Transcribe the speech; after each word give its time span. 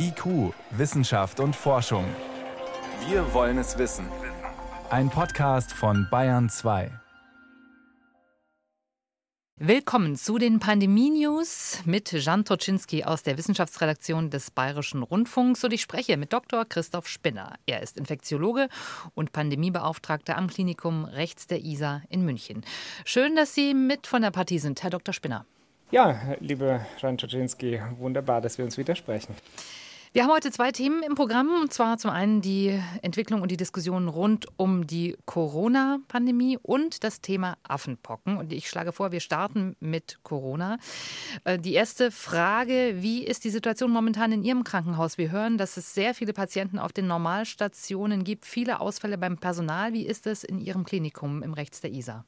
IQ, 0.00 0.54
Wissenschaft 0.70 1.40
und 1.40 1.56
Forschung. 1.56 2.04
Wir 3.08 3.34
wollen 3.34 3.58
es 3.58 3.78
wissen. 3.78 4.06
Ein 4.90 5.10
Podcast 5.10 5.72
von 5.72 6.06
Bayern 6.08 6.48
2. 6.48 6.92
Willkommen 9.56 10.14
zu 10.14 10.38
den 10.38 10.60
Pandemie-News 10.60 11.80
mit 11.84 12.12
Jan 12.12 12.44
Toczynski 12.44 13.02
aus 13.02 13.24
der 13.24 13.36
Wissenschaftsredaktion 13.38 14.30
des 14.30 14.52
Bayerischen 14.52 15.02
Rundfunks 15.02 15.64
und 15.64 15.72
ich 15.72 15.82
spreche 15.82 16.16
mit 16.16 16.32
Dr. 16.32 16.64
Christoph 16.64 17.08
Spinner. 17.08 17.54
Er 17.66 17.82
ist 17.82 17.98
Infektiologe 17.98 18.68
und 19.16 19.32
Pandemiebeauftragter 19.32 20.36
am 20.36 20.46
Klinikum 20.46 21.06
rechts 21.06 21.48
der 21.48 21.64
ISA 21.64 22.02
in 22.08 22.24
München. 22.24 22.64
Schön, 23.04 23.34
dass 23.34 23.52
Sie 23.52 23.74
mit 23.74 24.06
von 24.06 24.22
der 24.22 24.30
Partie 24.30 24.60
sind, 24.60 24.80
Herr 24.84 24.90
Dr. 24.90 25.12
Spinner. 25.12 25.44
Ja, 25.90 26.36
liebe 26.38 26.86
Jan 27.00 27.18
Toczynski, 27.18 27.80
wunderbar, 27.96 28.40
dass 28.40 28.58
wir 28.58 28.64
uns 28.64 28.78
widersprechen. 28.78 29.34
Wir 30.14 30.22
haben 30.22 30.32
heute 30.32 30.50
zwei 30.50 30.72
Themen 30.72 31.02
im 31.02 31.14
Programm, 31.14 31.50
und 31.60 31.70
zwar 31.70 31.98
zum 31.98 32.10
einen 32.10 32.40
die 32.40 32.80
Entwicklung 33.02 33.42
und 33.42 33.50
die 33.50 33.58
Diskussion 33.58 34.08
rund 34.08 34.46
um 34.56 34.86
die 34.86 35.18
Corona-Pandemie 35.26 36.56
und 36.62 37.04
das 37.04 37.20
Thema 37.20 37.58
Affenpocken. 37.62 38.38
Und 38.38 38.50
ich 38.50 38.70
schlage 38.70 38.92
vor, 38.92 39.12
wir 39.12 39.20
starten 39.20 39.76
mit 39.80 40.20
Corona. 40.22 40.78
Äh, 41.44 41.58
die 41.58 41.74
erste 41.74 42.10
Frage, 42.10 42.96
wie 43.00 43.22
ist 43.22 43.44
die 43.44 43.50
Situation 43.50 43.90
momentan 43.90 44.32
in 44.32 44.42
Ihrem 44.42 44.64
Krankenhaus? 44.64 45.18
Wir 45.18 45.30
hören, 45.30 45.58
dass 45.58 45.76
es 45.76 45.92
sehr 45.92 46.14
viele 46.14 46.32
Patienten 46.32 46.78
auf 46.78 46.94
den 46.94 47.06
Normalstationen 47.06 48.24
gibt, 48.24 48.46
viele 48.46 48.80
Ausfälle 48.80 49.18
beim 49.18 49.36
Personal. 49.36 49.92
Wie 49.92 50.06
ist 50.06 50.26
es 50.26 50.42
in 50.42 50.58
Ihrem 50.58 50.84
Klinikum 50.84 51.42
im 51.42 51.52
Rechts 51.52 51.82
der 51.82 51.92
ISA? 51.92 52.24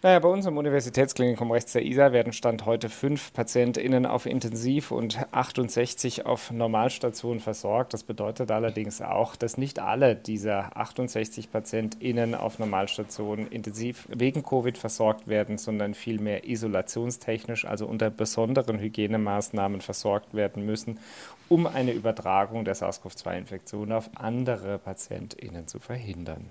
Naja, 0.00 0.20
bei 0.20 0.28
uns 0.28 0.46
im 0.46 0.56
Universitätsklinikum 0.56 1.50
rechts 1.50 1.72
der 1.72 1.84
ISA 1.84 2.12
werden 2.12 2.32
Stand 2.32 2.66
heute 2.66 2.88
fünf 2.88 3.32
PatientInnen 3.32 4.06
auf 4.06 4.26
Intensiv 4.26 4.92
und 4.92 5.18
68 5.32 6.24
auf 6.24 6.52
Normalstation 6.52 7.40
versorgt. 7.40 7.94
Das 7.94 8.04
bedeutet 8.04 8.52
allerdings 8.52 9.02
auch, 9.02 9.34
dass 9.34 9.58
nicht 9.58 9.80
alle 9.80 10.14
dieser 10.14 10.76
68 10.76 11.50
PatientInnen 11.50 12.36
auf 12.36 12.60
Normalstation 12.60 13.48
intensiv 13.48 14.06
wegen 14.08 14.44
Covid 14.44 14.78
versorgt 14.78 15.26
werden, 15.26 15.58
sondern 15.58 15.94
vielmehr 15.94 16.48
isolationstechnisch, 16.48 17.64
also 17.64 17.84
unter 17.86 18.08
besonderen 18.08 18.78
Hygienemaßnahmen 18.78 19.80
versorgt 19.80 20.32
werden 20.32 20.64
müssen, 20.64 21.00
um 21.48 21.66
eine 21.66 21.92
Übertragung 21.92 22.64
der 22.64 22.74
SARS-CoV-2-Infektion 22.74 23.92
auf 23.92 24.10
andere 24.14 24.78
PatientInnen 24.78 25.66
zu 25.66 25.78
verhindern. 25.78 26.50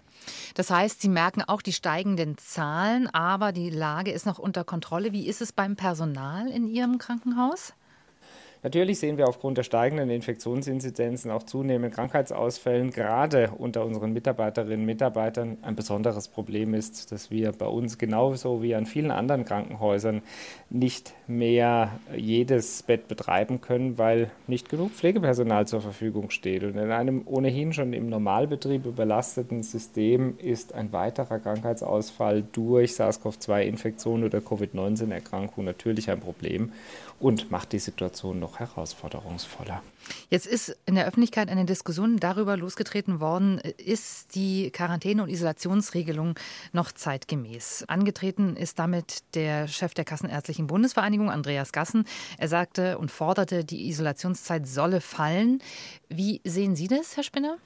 Das 0.55 0.69
heißt, 0.69 1.01
Sie 1.01 1.09
merken 1.09 1.41
auch 1.41 1.61
die 1.61 1.73
steigenden 1.73 2.37
Zahlen, 2.37 3.07
aber 3.07 3.51
die 3.51 3.69
Lage 3.69 4.11
ist 4.11 4.25
noch 4.25 4.39
unter 4.39 4.63
Kontrolle. 4.63 5.11
Wie 5.11 5.27
ist 5.27 5.41
es 5.41 5.51
beim 5.51 5.75
Personal 5.75 6.47
in 6.49 6.67
Ihrem 6.67 6.97
Krankenhaus? 6.97 7.73
Natürlich 8.63 8.99
sehen 8.99 9.17
wir 9.17 9.27
aufgrund 9.27 9.57
der 9.57 9.63
steigenden 9.63 10.09
Infektionsinzidenzen 10.09 11.29
auch 11.31 11.43
zunehmend 11.43 11.93
Krankheitsausfällen. 11.93 12.91
Gerade 12.91 13.51
unter 13.57 13.85
unseren 13.85 14.13
Mitarbeiterinnen 14.13 14.79
und 14.79 14.85
Mitarbeitern 14.85 15.57
ein 15.61 15.75
besonderes 15.75 16.27
Problem 16.27 16.73
ist, 16.73 17.11
dass 17.11 17.29
wir 17.29 17.51
bei 17.51 17.67
uns 17.67 17.97
genauso 17.97 18.63
wie 18.63 18.73
an 18.73 18.85
vielen 18.85 19.11
anderen 19.11 19.45
Krankenhäusern 19.45 20.21
nicht 20.69 21.13
mehr 21.27 21.99
jedes 22.15 22.83
Bett 22.83 23.07
betreiben 23.07 23.61
können, 23.61 23.97
weil 23.97 24.31
nicht 24.47 24.69
genug 24.69 24.91
Pflegepersonal 24.91 25.67
zur 25.67 25.81
Verfügung 25.81 26.31
steht. 26.31 26.63
Und 26.63 26.77
in 26.77 26.91
einem 26.91 27.21
ohnehin 27.25 27.73
schon 27.73 27.93
im 27.93 28.09
Normalbetrieb 28.09 28.85
überlasteten 28.85 29.61
System 29.63 30.37
ist 30.39 30.73
ein 30.73 30.91
weiterer 30.91 31.39
Krankheitsausfall 31.39 32.43
durch 32.51 32.93
SARS-CoV-2-Infektion 32.93 34.23
oder 34.23 34.39
Covid-19-Erkrankung 34.39 35.63
natürlich 35.63 36.09
ein 36.09 36.19
Problem 36.19 36.71
und 37.19 37.51
macht 37.51 37.71
die 37.71 37.79
Situation 37.79 38.39
noch 38.39 38.59
herausforderungsvoller. 38.59 39.81
Jetzt 40.29 40.45
ist 40.45 40.77
in 40.85 40.95
der 40.95 41.05
Öffentlichkeit 41.07 41.49
eine 41.49 41.65
Diskussion 41.65 42.17
darüber 42.17 42.55
losgetreten 42.55 43.19
worden, 43.19 43.59
ist 43.59 44.35
die 44.35 44.71
Quarantäne- 44.71 45.23
und 45.23 45.29
Isolationsregelung 45.29 46.35
noch 46.73 46.91
zeitgemäß? 46.91 47.85
Angetreten 47.87 48.55
ist 48.55 48.79
damit 48.79 49.23
der 49.35 49.67
Chef 49.67 49.93
der 49.93 50.05
Kassenärztlichen 50.05 50.67
Bundesvereinigung, 50.67 51.29
Andreas 51.29 51.71
Gassen. 51.71 52.05
Er 52.37 52.47
sagte 52.47 52.97
und 52.97 53.11
forderte, 53.11 53.65
die 53.65 53.89
Isolationszeit 53.89 54.67
solle 54.67 55.01
fallen. 55.01 55.59
Wie 56.09 56.41
sehen 56.43 56.75
Sie 56.75 56.87
das, 56.87 57.17
Herr 57.17 57.23
Spinner? 57.23 57.57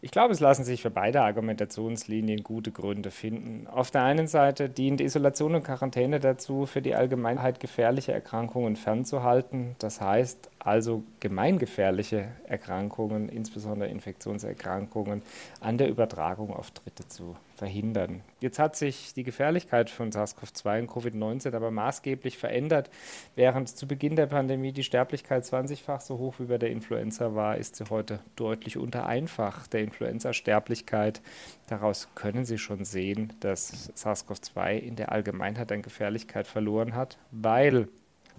Ich 0.00 0.12
glaube, 0.12 0.32
es 0.32 0.38
lassen 0.38 0.64
sich 0.64 0.82
für 0.82 0.90
beide 0.90 1.22
Argumentationslinien 1.22 2.44
gute 2.44 2.70
Gründe 2.70 3.10
finden. 3.10 3.66
Auf 3.66 3.90
der 3.90 4.04
einen 4.04 4.28
Seite 4.28 4.68
dient 4.68 5.00
Isolation 5.00 5.56
und 5.56 5.64
Quarantäne 5.64 6.20
dazu, 6.20 6.66
für 6.66 6.80
die 6.80 6.94
Allgemeinheit 6.94 7.58
gefährliche 7.58 8.12
Erkrankungen 8.12 8.76
fernzuhalten. 8.76 9.74
Das 9.78 10.00
heißt 10.00 10.50
also 10.68 11.02
gemeingefährliche 11.20 12.28
Erkrankungen, 12.44 13.28
insbesondere 13.28 13.88
Infektionserkrankungen, 13.88 15.22
an 15.60 15.78
der 15.78 15.88
Übertragung 15.88 16.52
auf 16.54 16.70
Dritte 16.70 17.08
zu 17.08 17.36
verhindern. 17.56 18.20
Jetzt 18.40 18.58
hat 18.58 18.76
sich 18.76 19.14
die 19.14 19.24
Gefährlichkeit 19.24 19.90
von 19.90 20.12
SARS-CoV-2 20.12 20.80
und 20.80 20.90
Covid-19 20.90 21.56
aber 21.56 21.70
maßgeblich 21.70 22.38
verändert. 22.38 22.90
Während 23.34 23.68
zu 23.68 23.88
Beginn 23.88 24.14
der 24.14 24.26
Pandemie 24.26 24.72
die 24.72 24.84
Sterblichkeit 24.84 25.44
20-fach 25.44 26.00
so 26.00 26.18
hoch 26.18 26.34
wie 26.38 26.44
bei 26.44 26.58
der 26.58 26.70
Influenza 26.70 27.34
war, 27.34 27.56
ist 27.56 27.76
sie 27.76 27.90
heute 27.90 28.20
deutlich 28.36 28.76
unter 28.76 29.06
einfach 29.06 29.66
der 29.66 29.80
Influenza-Sterblichkeit. 29.80 31.20
Daraus 31.66 32.08
können 32.14 32.44
Sie 32.44 32.58
schon 32.58 32.84
sehen, 32.84 33.32
dass 33.40 33.90
SARS-CoV-2 33.96 34.78
in 34.78 34.96
der 34.96 35.10
Allgemeinheit 35.10 35.72
an 35.72 35.82
Gefährlichkeit 35.82 36.46
verloren 36.46 36.94
hat, 36.94 37.18
weil 37.32 37.88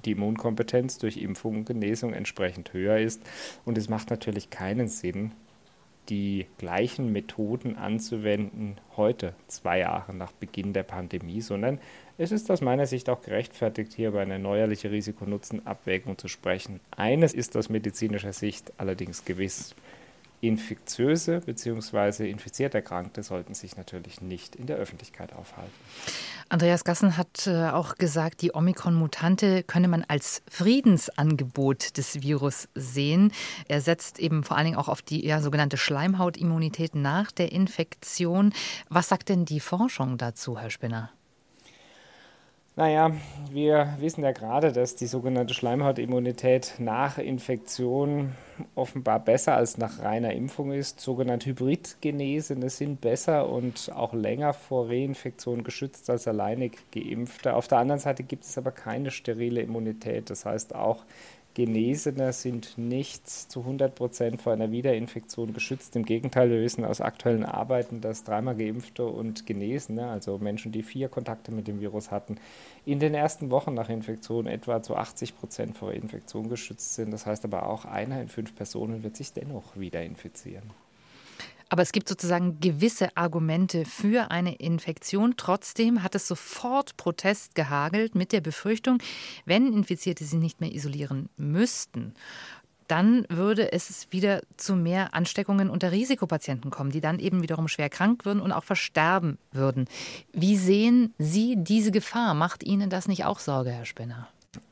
die 0.05 0.11
Immunkompetenz 0.11 0.97
durch 0.97 1.17
Impfung 1.17 1.57
und 1.57 1.65
Genesung 1.65 2.13
entsprechend 2.13 2.73
höher 2.73 2.97
ist. 2.99 3.21
Und 3.65 3.77
es 3.77 3.89
macht 3.89 4.09
natürlich 4.09 4.49
keinen 4.49 4.87
Sinn, 4.87 5.31
die 6.09 6.47
gleichen 6.57 7.11
Methoden 7.11 7.75
anzuwenden 7.75 8.77
heute, 8.97 9.33
zwei 9.47 9.79
Jahre 9.79 10.13
nach 10.13 10.31
Beginn 10.31 10.73
der 10.73 10.83
Pandemie, 10.83 11.41
sondern 11.41 11.79
es 12.17 12.31
ist 12.31 12.49
aus 12.51 12.61
meiner 12.61 12.85
Sicht 12.85 13.09
auch 13.09 13.21
gerechtfertigt, 13.21 13.93
hier 13.93 14.09
über 14.09 14.21
eine 14.21 14.39
neuerliche 14.39 14.91
Risiko-Nutzen-Abwägung 14.91 16.17
zu 16.17 16.27
sprechen. 16.27 16.79
Eines 16.91 17.33
ist 17.33 17.55
aus 17.55 17.69
medizinischer 17.69 18.33
Sicht 18.33 18.73
allerdings 18.77 19.23
gewiss. 19.23 19.75
Infektiöse 20.41 21.41
bzw. 21.41 22.29
infiziert 22.29 22.73
Erkrankte 22.73 23.23
sollten 23.23 23.53
sich 23.53 23.77
natürlich 23.77 24.22
nicht 24.22 24.55
in 24.55 24.67
der 24.67 24.77
Öffentlichkeit 24.77 25.33
aufhalten. 25.33 25.73
Andreas 26.47 26.83
Gassen 26.83 27.17
hat 27.17 27.45
äh, 27.45 27.69
auch 27.69 27.95
gesagt, 27.95 28.41
die 28.41 28.55
Omikron-Mutante 28.55 29.63
könne 29.63 29.88
man 29.88 30.03
als 30.07 30.41
Friedensangebot 30.49 31.97
des 31.97 32.22
Virus 32.22 32.67
sehen. 32.73 33.31
Er 33.67 33.81
setzt 33.81 34.17
eben 34.19 34.44
vor 34.44 34.57
allen 34.57 34.66
Dingen 34.66 34.78
auch 34.78 34.88
auf 34.88 35.01
die 35.01 35.25
ja, 35.25 35.41
sogenannte 35.41 35.78
Schleimhautimmunität 35.78 36.95
nach 36.95 37.31
der 37.31 37.51
Infektion. 37.51 38.53
Was 38.89 39.09
sagt 39.09 39.29
denn 39.29 39.45
die 39.45 39.59
Forschung 39.59 40.17
dazu, 40.17 40.57
Herr 40.57 40.72
Spinner? 40.72 41.11
Naja, 42.75 43.12
wir 43.52 43.96
wissen 44.00 44.24
ja 44.24 44.31
gerade, 44.31 44.72
dass 44.72 44.96
die 44.96 45.07
sogenannte 45.07 45.53
Schleimhautimmunität 45.53 46.75
nach 46.78 47.18
Infektion 47.18 48.35
offenbar 48.75 49.19
besser 49.19 49.56
als 49.56 49.78
nach 49.78 50.00
reiner 50.00 50.34
Impfung 50.34 50.72
ist. 50.72 51.02
Sogenannte 51.02 51.50
Hybridgenesene 51.50 52.69
sind 52.69 53.02
besser 53.02 53.50
und 53.50 53.91
auch 53.94 54.13
länger 54.13 54.53
vor 54.53 54.88
Reinfektion 54.88 55.63
geschützt 55.63 56.09
als 56.09 56.28
alleinig 56.28 56.78
Geimpfte. 56.94 57.53
Auf 57.53 57.68
der 57.68 57.79
anderen 57.79 58.00
Seite 58.00 58.24
gibt 58.24 58.46
es 58.46 58.58
aber 58.58 58.72
keine 58.72 59.12
sterile 59.12 59.62
Immunität. 59.62 60.29
Das 60.29 60.46
heißt, 60.46 60.74
auch 60.74 61.03
Genesene 61.59 62.31
sind 62.31 62.78
nicht 62.78 63.28
zu 63.28 63.59
100 63.59 63.94
Prozent 63.94 64.42
vor 64.42 64.53
einer 64.53 64.72
Wiederinfektion 64.72 65.52
geschützt. 65.52 65.94
Im 65.97 66.06
Gegenteil, 66.06 66.50
wir 66.50 66.62
wissen 66.62 66.86
aus 66.86 67.02
aktuellen 67.02 67.44
Arbeiten, 67.44 68.00
dass 68.00 68.24
dreimal 68.24 68.56
Geimpfte 68.56 69.06
und 69.06 69.46
Genesene, 69.46 70.08
also 70.08 70.38
Menschen, 70.38 70.72
die 70.72 70.84
vier 70.84 71.09
Kontakte 71.09 71.52
mit 71.52 71.68
dem 71.68 71.81
Virus 71.81 72.12
hatten, 72.12 72.38
in 72.86 73.00
den 73.00 73.14
ersten 73.14 73.52
Wochen 73.52 73.74
nach 73.74 73.90
Infektion 73.90 74.47
etwa 74.47 74.81
zu 74.81 74.96
80 74.96 75.38
Prozent 75.38 75.78
vor 75.78 75.92
Infektion 75.92 76.47
geschützt 76.47 76.96
sind. 76.96 77.12
Das 77.12 77.25
heißt 77.25 77.44
aber 77.44 77.68
auch, 77.68 77.84
einer 77.84 78.22
in 78.22 78.29
fünf 78.29 78.55
Personen 78.55 79.03
wird 79.03 79.17
sich 79.17 79.34
dennoch 79.34 79.76
wieder 79.76 80.02
infizieren. 80.02 80.72
Aber 81.69 81.83
es 81.83 81.91
gibt 81.91 82.09
sozusagen 82.09 82.59
gewisse 82.59 83.16
Argumente 83.16 83.85
für 83.85 84.31
eine 84.31 84.55
Infektion. 84.55 85.35
Trotzdem 85.37 86.03
hat 86.03 86.16
es 86.16 86.27
sofort 86.27 86.97
Protest 86.97 87.53
gehagelt 87.55 88.16
mit 88.16 88.31
der 88.31 88.41
Befürchtung, 88.41 88.97
wenn 89.45 89.71
Infizierte 89.71 90.23
sie 90.23 90.37
nicht 90.37 90.61
mehr 90.61 90.73
isolieren 90.73 91.29
müssten, 91.37 92.16
dann 92.89 93.25
würde 93.29 93.71
es 93.71 94.07
wieder 94.09 94.41
zu 94.57 94.75
mehr 94.75 95.13
Ansteckungen 95.13 95.69
unter 95.69 95.91
Risikopatienten 95.91 96.71
kommen, 96.71 96.91
die 96.91 97.01
dann 97.01 97.19
eben 97.19 97.43
wiederum 97.43 97.67
schwer 97.67 97.89
krank 97.89 98.25
würden 98.25 98.41
und 98.41 98.51
auch 98.51 98.63
versterben 98.63 99.37
würden. 99.51 99.85
Wie 100.33 100.57
sehen 100.57 101.13
Sie 101.19 101.55
diese 101.55 101.91
Gefahr? 101.91 102.33
Macht 102.33 102.63
Ihnen 102.63 102.89
das 102.89 103.07
nicht 103.07 103.25
auch 103.25 103.37
Sorge, 103.37 103.69
Herr 103.69 103.85
Spinner? 103.85 104.27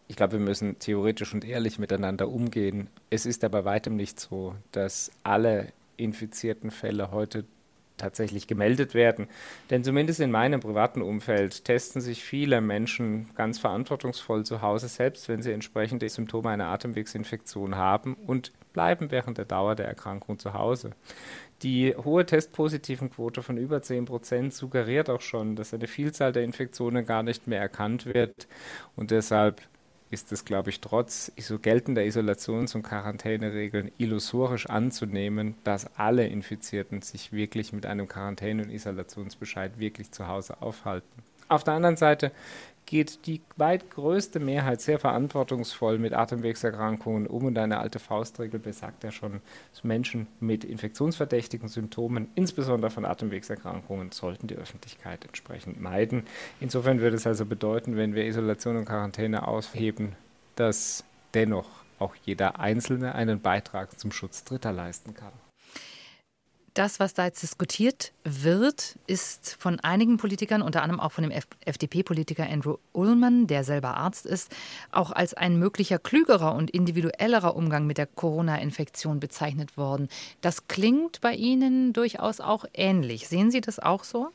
Ich 0.07 0.15
glaube, 0.15 0.33
wir 0.33 0.39
müssen 0.39 0.79
theoretisch 0.79 1.33
und 1.33 1.45
ehrlich 1.45 1.77
miteinander 1.77 2.27
umgehen. 2.29 2.88
Es 3.11 3.27
ist 3.27 3.44
aber 3.44 3.65
weitem 3.65 3.95
nicht 3.95 4.19
so, 4.19 4.55
dass 4.71 5.11
alle 5.23 5.67
infizierten 5.97 6.71
Fälle 6.71 7.11
heute 7.11 7.45
tatsächlich 7.97 8.47
gemeldet 8.47 8.94
werden. 8.94 9.27
Denn 9.69 9.83
zumindest 9.83 10.19
in 10.19 10.31
meinem 10.31 10.59
privaten 10.59 11.01
Umfeld 11.01 11.65
testen 11.65 12.01
sich 12.01 12.23
viele 12.23 12.61
Menschen 12.61 13.29
ganz 13.35 13.59
verantwortungsvoll 13.59 14.45
zu 14.45 14.61
Hause, 14.61 14.88
selbst 14.88 15.27
wenn 15.27 15.41
sie 15.41 15.51
entsprechende 15.51 16.07
Symptome 16.07 16.49
einer 16.49 16.67
Atemwegsinfektion 16.67 17.75
haben 17.75 18.13
und 18.13 18.51
bleiben 18.73 19.11
während 19.11 19.38
der 19.38 19.45
Dauer 19.45 19.75
der 19.75 19.88
Erkrankung 19.88 20.38
zu 20.38 20.53
Hause. 20.53 20.91
Die 21.63 21.95
hohe 21.95 22.25
testpositiven 22.25 23.09
Quote 23.09 23.41
von 23.41 23.57
über 23.57 23.81
10 23.81 24.05
Prozent 24.05 24.53
suggeriert 24.53 25.09
auch 25.09 25.21
schon, 25.21 25.55
dass 25.55 25.73
eine 25.73 25.88
Vielzahl 25.88 26.31
der 26.31 26.44
Infektionen 26.44 27.03
gar 27.03 27.23
nicht 27.23 27.47
mehr 27.47 27.59
erkannt 27.59 28.05
wird 28.05 28.47
und 28.95 29.09
deshalb 29.09 29.61
ist 30.09 30.31
es, 30.31 30.45
glaube 30.45 30.69
ich, 30.69 30.80
trotz 30.80 31.31
so 31.38 31.59
geltender 31.59 32.04
Isolations- 32.04 32.75
und 32.75 32.83
Quarantäneregeln 32.83 33.92
illusorisch 33.98 34.68
anzunehmen, 34.68 35.56
dass 35.63 35.98
alle 35.98 36.27
Infizierten 36.27 37.01
sich 37.01 37.33
wirklich 37.33 37.74
mit 37.74 37.86
einem 37.86 38.07
Quarantäne- 38.07 38.63
und 38.63 38.69
Isolationsbescheid 38.69 39.80
wirklich 39.80 40.12
zu 40.12 40.27
Hause 40.27 40.62
aufhalten. 40.62 41.24
Auf 41.50 41.63
der 41.63 41.75
anderen 41.75 41.98
Seite 41.98 42.31
geht 42.88 43.28
die 43.28 43.42
weit 43.57 43.92
größte 43.92 44.39
Mehrheit 44.39 44.81
sehr 44.81 44.98
verantwortungsvoll 44.98 46.00
mit 46.00 46.13
Atemwegserkrankungen 46.13 47.28
um 47.28 47.45
und 47.45 47.57
eine 47.57 47.80
alte 47.80 48.00
Faustregel 48.00 48.60
besagt 48.60 49.04
ja 49.04 49.12
schon, 49.12 49.42
dass 49.72 49.84
Menschen 49.84 50.25
mit 50.39 50.63
infektionsverdächtigen 50.63 51.68
Symptomen, 51.68 52.30
insbesondere 52.34 52.89
von 52.89 53.06
Atemwegserkrankungen, 53.06 54.12
sollten 54.12 54.48
die 54.48 54.56
Öffentlichkeit 54.56 55.25
entsprechend 55.25 55.80
meiden. 55.80 56.24
Insofern 56.60 57.01
würde 57.01 57.18
es 57.18 57.28
also 57.28 57.45
bedeuten, 57.45 57.98
wenn 57.98 58.16
wir 58.16 58.25
Isolation 58.25 58.78
und 58.78 58.86
Quarantäne 58.86 59.48
ausheben, 59.48 60.16
dass 60.56 61.04
dennoch 61.33 61.69
auch 62.00 62.16
jeder 62.24 62.60
Einzelne 62.60 63.16
einen 63.16 63.42
Beitrag 63.42 64.00
zum 64.00 64.12
Schutz 64.12 64.44
Dritter 64.44 64.72
leisten 64.72 65.13
kann. 65.13 65.33
Das, 66.77 67.00
was 67.00 67.15
da 67.15 67.25
jetzt 67.25 67.41
diskutiert 67.41 68.13
wird, 68.24 69.00
ist 69.07 69.56
von 69.59 69.79
einigen 69.79 70.18
Politikern, 70.18 70.62
unter 70.62 70.83
anderem 70.83 71.00
auch 71.00 71.12
von 71.12 71.24
dem 71.24 71.31
FDP-Politiker 71.65 72.47
Andrew 72.47 72.75
Ullman, 72.94 73.47
der 73.47 73.63
selber 73.63 73.97
Arzt 73.97 74.27
ist, 74.27 74.56
auch 74.91 75.12
als 75.12 75.33
ein 75.33 75.57
möglicher 75.57 75.97
klügerer 75.97 76.53
und 76.53 76.69
individuellerer 76.69 77.56
Umgang 77.56 77.88
mit 77.88 77.97
der 77.97 78.06
Corona-Infektion 78.06 79.19
bezeichnet 79.19 79.75
worden. 79.75 80.07
Das 80.41 80.68
klingt 80.68 81.19
bei 81.19 81.33
Ihnen 81.33 81.94
durchaus 81.94 82.39
auch 82.39 82.63
ähnlich. 82.75 83.27
Sehen 83.27 83.50
Sie 83.50 83.62
das 83.62 83.80
auch 83.80 84.03
so? 84.03 84.27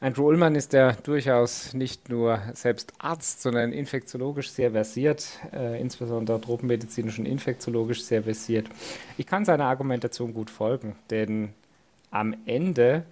Andrew 0.00 0.26
Ullmann 0.26 0.56
ist 0.56 0.72
ja 0.72 0.92
durchaus 1.04 1.72
nicht 1.72 2.08
nur 2.08 2.40
selbst 2.54 2.94
Arzt, 2.98 3.42
sondern 3.42 3.72
infektiologisch 3.72 4.50
sehr 4.50 4.72
versiert, 4.72 5.28
äh, 5.52 5.80
insbesondere 5.80 6.40
tropenmedizinisch 6.40 7.20
und 7.20 7.26
infektiologisch 7.26 8.02
sehr 8.02 8.24
versiert. 8.24 8.66
Ich 9.18 9.26
kann 9.26 9.44
seiner 9.44 9.66
Argumentation 9.66 10.34
gut 10.34 10.50
folgen, 10.50 10.96
denn 11.10 11.50
am 12.10 12.34
Ende 12.46 13.04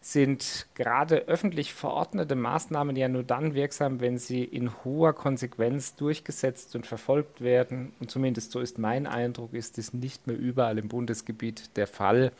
sind 0.00 0.68
gerade 0.74 1.24
öffentlich 1.26 1.74
verordnete 1.74 2.36
Maßnahmen 2.36 2.94
ja 2.94 3.08
nur 3.08 3.24
dann 3.24 3.54
wirksam, 3.54 4.00
wenn 4.00 4.18
sie 4.18 4.44
in 4.44 4.70
hoher 4.84 5.12
Konsequenz 5.14 5.96
durchgesetzt 5.96 6.76
und 6.76 6.86
verfolgt 6.86 7.40
werden. 7.40 7.92
Und 7.98 8.10
zumindest 8.10 8.52
so 8.52 8.60
ist 8.60 8.78
mein 8.78 9.08
Eindruck, 9.08 9.52
ist 9.52 9.78
es 9.78 9.92
nicht 9.92 10.28
mehr 10.28 10.38
überall 10.38 10.78
im 10.78 10.86
Bundesgebiet 10.86 11.76
der 11.76 11.88
Fall. 11.88 12.30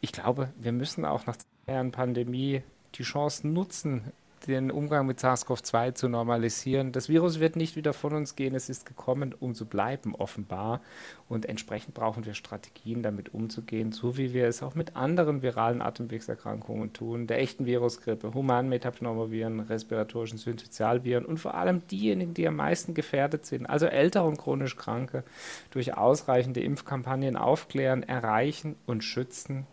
Ich 0.00 0.12
glaube, 0.12 0.50
wir 0.60 0.70
müssen 0.70 1.04
auch 1.04 1.26
nach 1.26 1.36
zwei 1.36 1.72
Jahren 1.72 1.90
Pandemie 1.90 2.62
die 2.94 3.02
Chance 3.02 3.48
nutzen, 3.48 4.12
den 4.46 4.70
Umgang 4.70 5.06
mit 5.06 5.20
SARS-CoV-2 5.20 5.94
zu 5.94 6.08
normalisieren. 6.08 6.92
Das 6.92 7.08
Virus 7.08 7.40
wird 7.40 7.56
nicht 7.56 7.76
wieder 7.76 7.92
von 7.92 8.14
uns 8.14 8.36
gehen, 8.36 8.54
es 8.54 8.68
ist 8.68 8.86
gekommen, 8.86 9.34
um 9.38 9.54
zu 9.54 9.66
bleiben, 9.66 10.14
offenbar. 10.14 10.80
Und 11.28 11.46
entsprechend 11.46 11.94
brauchen 11.94 12.24
wir 12.24 12.34
Strategien, 12.34 13.02
damit 13.02 13.34
umzugehen, 13.34 13.92
so 13.92 14.16
wie 14.16 14.32
wir 14.32 14.46
es 14.46 14.62
auch 14.62 14.74
mit 14.74 14.96
anderen 14.96 15.42
viralen 15.42 15.82
Atemwegserkrankungen 15.82 16.92
tun, 16.92 17.26
der 17.26 17.40
echten 17.40 17.66
Virusgrippe, 17.66 18.34
humanen 18.34 18.68
Metapneumoviren, 18.68 19.60
respiratorischen 19.60 20.38
Synsozialviren 20.38 21.24
und 21.24 21.38
vor 21.38 21.54
allem 21.54 21.86
diejenigen, 21.88 22.34
die 22.34 22.48
am 22.48 22.56
meisten 22.56 22.94
gefährdet 22.94 23.46
sind, 23.46 23.66
also 23.66 23.86
ältere 23.86 24.24
und 24.24 24.38
chronisch 24.38 24.76
Kranke, 24.76 25.24
durch 25.70 25.96
ausreichende 25.96 26.60
Impfkampagnen 26.60 27.36
aufklären, 27.36 28.02
erreichen 28.02 28.76
und 28.86 29.04
schützen. 29.04 29.66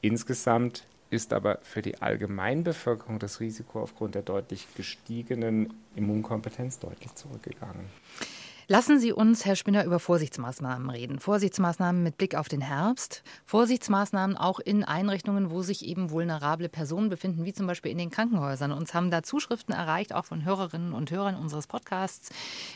Insgesamt 0.00 0.84
ist 1.10 1.32
aber 1.32 1.58
für 1.62 1.82
die 1.82 2.00
Allgemeinbevölkerung 2.00 3.18
das 3.18 3.40
Risiko 3.40 3.82
aufgrund 3.82 4.14
der 4.14 4.22
deutlich 4.22 4.66
gestiegenen 4.76 5.74
Immunkompetenz 5.96 6.78
deutlich 6.78 7.14
zurückgegangen. 7.14 7.86
Lassen 8.72 9.00
Sie 9.00 9.12
uns, 9.12 9.44
Herr 9.46 9.56
Spinner, 9.56 9.84
über 9.84 9.98
Vorsichtsmaßnahmen 9.98 10.90
reden. 10.90 11.18
Vorsichtsmaßnahmen 11.18 12.04
mit 12.04 12.16
Blick 12.18 12.36
auf 12.36 12.46
den 12.46 12.60
Herbst. 12.60 13.24
Vorsichtsmaßnahmen 13.44 14.36
auch 14.36 14.60
in 14.60 14.84
Einrichtungen, 14.84 15.50
wo 15.50 15.62
sich 15.62 15.84
eben 15.84 16.10
vulnerable 16.10 16.68
Personen 16.68 17.08
befinden, 17.08 17.44
wie 17.44 17.52
zum 17.52 17.66
Beispiel 17.66 17.90
in 17.90 17.98
den 17.98 18.10
Krankenhäusern. 18.10 18.70
Uns 18.70 18.94
haben 18.94 19.10
da 19.10 19.24
Zuschriften 19.24 19.74
erreicht, 19.74 20.14
auch 20.14 20.24
von 20.24 20.44
Hörerinnen 20.44 20.92
und 20.92 21.10
Hörern 21.10 21.34
unseres 21.34 21.66
Podcasts, 21.66 22.30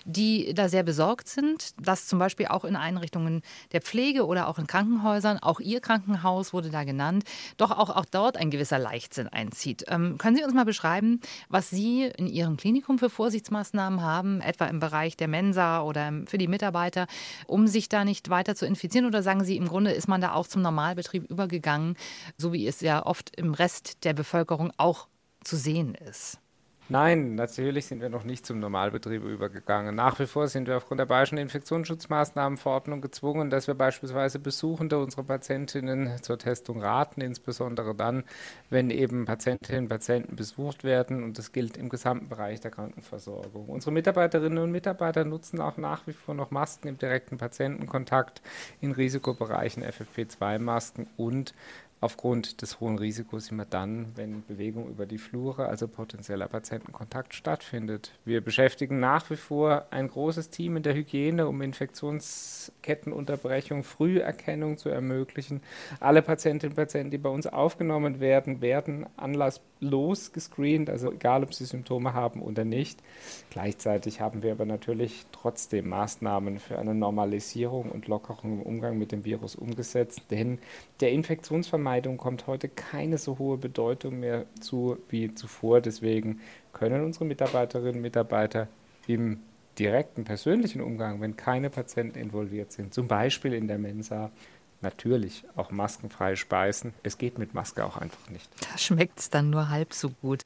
die 0.04 0.52
da 0.52 0.68
sehr 0.68 0.82
besorgt 0.82 1.28
sind, 1.28 1.76
dass 1.80 2.08
zum 2.08 2.18
Beispiel 2.18 2.48
auch 2.48 2.64
in 2.64 2.74
Einrichtungen 2.74 3.42
der 3.70 3.80
Pflege 3.80 4.26
oder 4.26 4.48
auch 4.48 4.58
in 4.58 4.66
Krankenhäusern, 4.66 5.38
auch 5.38 5.60
Ihr 5.60 5.80
Krankenhaus 5.80 6.52
wurde 6.52 6.70
da 6.70 6.82
genannt, 6.82 7.22
doch 7.56 7.70
auch, 7.70 7.90
auch 7.90 8.06
dort 8.06 8.36
ein 8.36 8.50
gewisser 8.50 8.80
Leichtsinn 8.80 9.28
einzieht. 9.28 9.84
Ähm, 9.86 10.18
können 10.18 10.34
Sie 10.36 10.42
uns 10.42 10.54
mal 10.54 10.64
beschreiben, 10.64 11.20
was 11.48 11.70
Sie 11.70 12.10
in 12.16 12.26
Ihrem 12.26 12.56
Klinikum 12.56 12.98
für 12.98 13.10
Vorsichtsmaßnahmen 13.10 14.02
haben, 14.02 14.40
etwa 14.40 14.64
im 14.64 14.80
Bereich 14.80 15.16
der 15.16 15.28
Mensa 15.28 15.83
oder 15.84 16.12
für 16.26 16.38
die 16.38 16.48
Mitarbeiter, 16.48 17.06
um 17.46 17.66
sich 17.66 17.88
da 17.88 18.04
nicht 18.04 18.30
weiter 18.30 18.54
zu 18.54 18.66
infizieren? 18.66 19.06
Oder 19.06 19.22
sagen 19.22 19.44
Sie, 19.44 19.56
im 19.56 19.68
Grunde 19.68 19.92
ist 19.92 20.08
man 20.08 20.20
da 20.20 20.34
auch 20.34 20.46
zum 20.46 20.62
Normalbetrieb 20.62 21.30
übergegangen, 21.30 21.96
so 22.36 22.52
wie 22.52 22.66
es 22.66 22.80
ja 22.80 23.04
oft 23.04 23.34
im 23.36 23.54
Rest 23.54 24.04
der 24.04 24.14
Bevölkerung 24.14 24.72
auch 24.76 25.08
zu 25.42 25.56
sehen 25.56 25.94
ist? 25.94 26.38
Nein, 26.90 27.34
natürlich 27.34 27.86
sind 27.86 28.02
wir 28.02 28.10
noch 28.10 28.24
nicht 28.24 28.44
zum 28.44 28.60
Normalbetrieb 28.60 29.24
übergegangen. 29.24 29.94
Nach 29.94 30.18
wie 30.18 30.26
vor 30.26 30.48
sind 30.48 30.68
wir 30.68 30.76
aufgrund 30.76 31.00
der 31.00 31.06
Bayerischen 31.06 31.38
Infektionsschutzmaßnahmenverordnung 31.38 33.00
gezwungen, 33.00 33.48
dass 33.48 33.66
wir 33.66 33.74
beispielsweise 33.74 34.38
Besuchende 34.38 34.98
unsere 34.98 35.24
Patientinnen 35.24 36.22
zur 36.22 36.36
Testung 36.38 36.82
raten, 36.82 37.22
insbesondere 37.22 37.94
dann, 37.94 38.24
wenn 38.68 38.90
eben 38.90 39.24
Patientinnen 39.24 39.84
und 39.84 39.88
Patienten 39.88 40.36
besucht 40.36 40.84
werden 40.84 41.24
und 41.24 41.38
das 41.38 41.52
gilt 41.52 41.78
im 41.78 41.88
gesamten 41.88 42.28
Bereich 42.28 42.60
der 42.60 42.70
Krankenversorgung. 42.70 43.70
Unsere 43.70 43.90
Mitarbeiterinnen 43.90 44.58
und 44.58 44.70
Mitarbeiter 44.70 45.24
nutzen 45.24 45.62
auch 45.62 45.78
nach 45.78 46.06
wie 46.06 46.12
vor 46.12 46.34
noch 46.34 46.50
Masken 46.50 46.88
im 46.88 46.98
direkten 46.98 47.38
Patientenkontakt 47.38 48.42
in 48.82 48.92
Risikobereichen, 48.92 49.82
FFP2-Masken 49.82 51.06
und 51.16 51.54
aufgrund 52.04 52.60
des 52.60 52.80
hohen 52.80 52.98
Risikos 52.98 53.50
immer 53.50 53.64
dann, 53.64 54.12
wenn 54.14 54.44
Bewegung 54.44 54.90
über 54.90 55.06
die 55.06 55.16
Flure, 55.16 55.68
also 55.68 55.88
potenzieller 55.88 56.48
Patientenkontakt 56.48 57.32
stattfindet. 57.32 58.12
Wir 58.26 58.42
beschäftigen 58.42 59.00
nach 59.00 59.30
wie 59.30 59.36
vor 59.36 59.86
ein 59.90 60.08
großes 60.08 60.50
Team 60.50 60.76
in 60.76 60.82
der 60.82 60.94
Hygiene, 60.94 61.48
um 61.48 61.62
Infektionskettenunterbrechung, 61.62 63.84
Früherkennung 63.84 64.76
zu 64.76 64.90
ermöglichen. 64.90 65.62
Alle 65.98 66.20
Patientinnen 66.20 66.72
und 66.72 66.76
Patienten, 66.76 67.10
die 67.10 67.16
bei 67.16 67.30
uns 67.30 67.46
aufgenommen 67.46 68.20
werden, 68.20 68.60
werden 68.60 69.06
anlasslos 69.16 70.32
gescreent, 70.32 70.90
also 70.90 71.10
egal, 71.10 71.42
ob 71.42 71.54
sie 71.54 71.64
Symptome 71.64 72.12
haben 72.12 72.42
oder 72.42 72.66
nicht. 72.66 73.02
Gleichzeitig 73.48 74.20
haben 74.20 74.42
wir 74.42 74.52
aber 74.52 74.66
natürlich 74.66 75.24
trotzdem 75.32 75.88
Maßnahmen 75.88 76.58
für 76.58 76.78
eine 76.78 76.94
Normalisierung 76.94 77.90
und 77.90 78.08
Lockerung 78.08 78.60
im 78.60 78.62
Umgang 78.62 78.98
mit 78.98 79.10
dem 79.10 79.24
Virus 79.24 79.56
umgesetzt, 79.56 80.20
denn 80.30 80.58
der 81.00 81.12
Infektionsvermeidung 81.12 81.93
Vermeidung 81.94 82.16
kommt 82.16 82.48
heute 82.48 82.68
keine 82.68 83.18
so 83.18 83.38
hohe 83.38 83.56
Bedeutung 83.56 84.18
mehr 84.18 84.46
zu 84.58 84.98
wie 85.10 85.32
zuvor. 85.32 85.80
Deswegen 85.80 86.40
können 86.72 87.04
unsere 87.04 87.24
Mitarbeiterinnen 87.24 87.96
und 87.96 88.02
Mitarbeiter 88.02 88.66
im 89.06 89.38
direkten 89.78 90.24
persönlichen 90.24 90.80
Umgang, 90.80 91.20
wenn 91.20 91.36
keine 91.36 91.70
Patienten 91.70 92.18
involviert 92.18 92.72
sind, 92.72 92.92
zum 92.92 93.06
Beispiel 93.06 93.54
in 93.54 93.68
der 93.68 93.78
Mensa, 93.78 94.32
natürlich 94.80 95.44
auch 95.56 95.70
maskenfrei 95.70 96.36
speisen. 96.36 96.94
Es 97.02 97.18
geht 97.18 97.38
mit 97.38 97.54
Maske 97.54 97.84
auch 97.84 97.96
einfach 97.96 98.30
nicht. 98.30 98.48
Da 98.70 98.78
schmeckt 98.78 99.18
es 99.18 99.30
dann 99.30 99.50
nur 99.50 99.68
halb 99.68 99.94
so 99.94 100.10
gut. 100.10 100.42